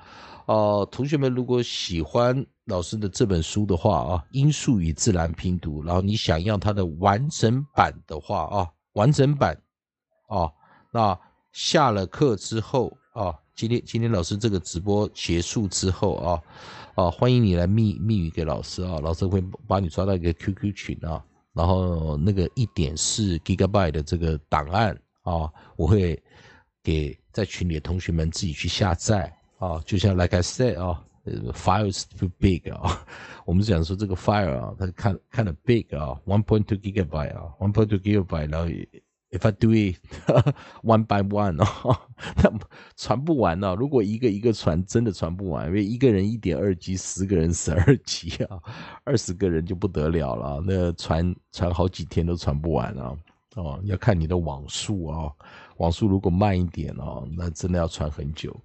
[0.50, 9.56] 哦，同学们，如果喜欢老师的这本书的话啊，音素与自然拼读，然后你想要它的完整版的话啊，完整版
[10.28, 10.52] 啊，
[10.92, 11.16] 那
[11.52, 16.42] 下了课之后啊，今天今天老师这个直播结束之后啊，
[16.96, 21.24] 啊，欢迎你来密密语给老师啊，老师会把你抓到一个 QQ 群啊，
[21.54, 25.48] 然后那个一点四 Gigabyte 的这个档案啊，
[25.78, 26.20] 我会
[26.82, 29.32] 给在群里的同学们自己去下载。
[29.60, 31.04] 啊，就像 like I said 啊
[31.54, 33.06] ，file is too big 啊，
[33.46, 38.68] 我们讲说这个 file 啊，它看看的 big 啊，one point two gigabyte 啊，one point two gigabyte，然后
[39.32, 39.98] if I do it
[40.82, 42.00] one by one 啊，
[42.38, 42.52] 那
[42.96, 43.76] 传不完呢。
[43.78, 48.58] 如果一个一个传，真的传不完，因为一个人一点二 G，十个人十二 G 啊，
[49.04, 53.16] 二十个人就不得了了，那传传好几天都传不完啊。
[53.56, 55.32] 哦，要看你的网速啊，
[55.78, 58.56] 网速如果慢一点哦，那真的要传很久。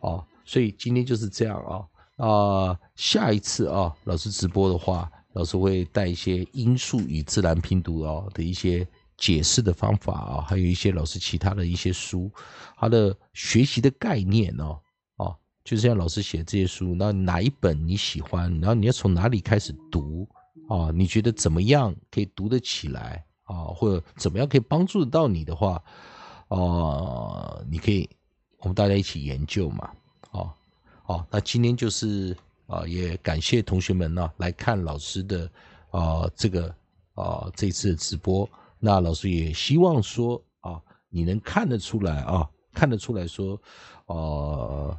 [0.00, 2.78] 哦，所以今天就是这样啊啊！
[2.96, 8.86] 下一次啊，老师直播的话，老师会带一些音素与自然拼读哦的一些
[9.16, 12.30] 解释的方法啊，还有一些老师其他的一些书，
[12.76, 14.80] 他的学习的概念哦，
[15.16, 15.34] 啊，
[15.64, 20.28] 就是像老师写这些书，那哪一本你喜欢，然后你要从哪里开始读
[20.68, 20.90] 啊？
[20.92, 23.64] 你觉得怎么样可以读得起来啊？
[23.74, 25.82] 或者怎么样可以帮助到你的话，
[26.48, 28.08] 啊，你可以
[28.58, 29.90] 我们大家一起研究嘛，
[30.32, 30.54] 啊，
[31.04, 32.36] 好，那今天就是
[32.66, 35.50] 啊，也感谢同学们呢来看老师的
[35.90, 36.74] 啊这个
[37.14, 38.48] 啊这次的直播。
[38.80, 43.60] 那老师也希望说啊，你能看得出来啊，看得出来说，
[44.06, 44.96] 呃，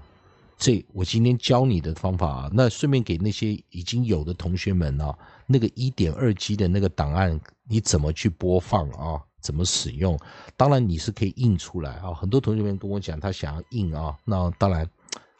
[0.57, 5.13] 这我今天教你的方法，那顺便给那些已经有的同学们呢，
[5.45, 9.21] 那个一点二 G 的那个档案，你怎么去播放啊？
[9.41, 10.17] 怎么使用？
[10.57, 12.13] 当然你是可以印出来啊。
[12.13, 14.89] 很多同学们跟我讲，他想要印啊，那当然，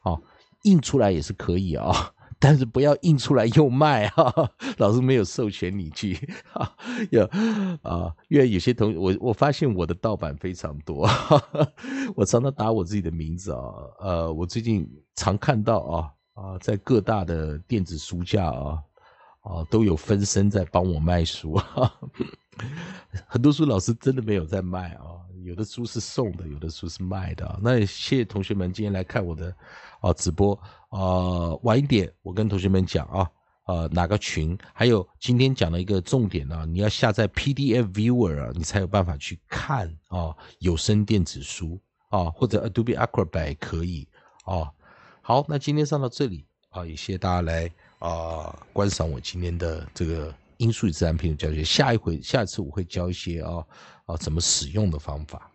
[0.01, 0.17] 啊，
[0.63, 2.11] 印出来也是可以啊。
[2.41, 4.33] 但是不要印出来又卖哈，
[4.79, 6.15] 老师没有授权你去
[6.53, 6.73] 哈，
[7.11, 7.25] 有
[7.83, 11.05] 啊，因为有些同我我发现我的盗版非常多，
[12.15, 13.59] 我常常打我自己的名字啊，
[13.99, 18.79] 呃，我最近常看到啊啊，在各大的电子书架啊
[19.41, 21.59] 啊都有分身在帮我卖书，
[23.27, 29.55] 很多书老师真的没有在卖啊，有的书是送的，有的书是卖的，那谢谢同学们今天来看我的。
[30.01, 33.29] 啊，直播啊，晚一点我跟同学们讲啊，
[33.65, 34.57] 呃，哪个群？
[34.73, 41.77] 还有今天讲的一个重点呢，你要下载 PDF Viewer 啊，你才有办法去看啊有声电子书
[42.07, 44.07] 啊，或者 Adobe Acrobat 可以
[44.45, 44.71] 啊。
[45.21, 47.69] 好，那今天上到这里啊，也谢谢大家来
[47.99, 51.63] 啊观赏我今天的这个音数与自然拼读教学。
[51.63, 53.63] 下一回，下一次我会教一些啊
[54.05, 55.51] 啊怎么使用的方法。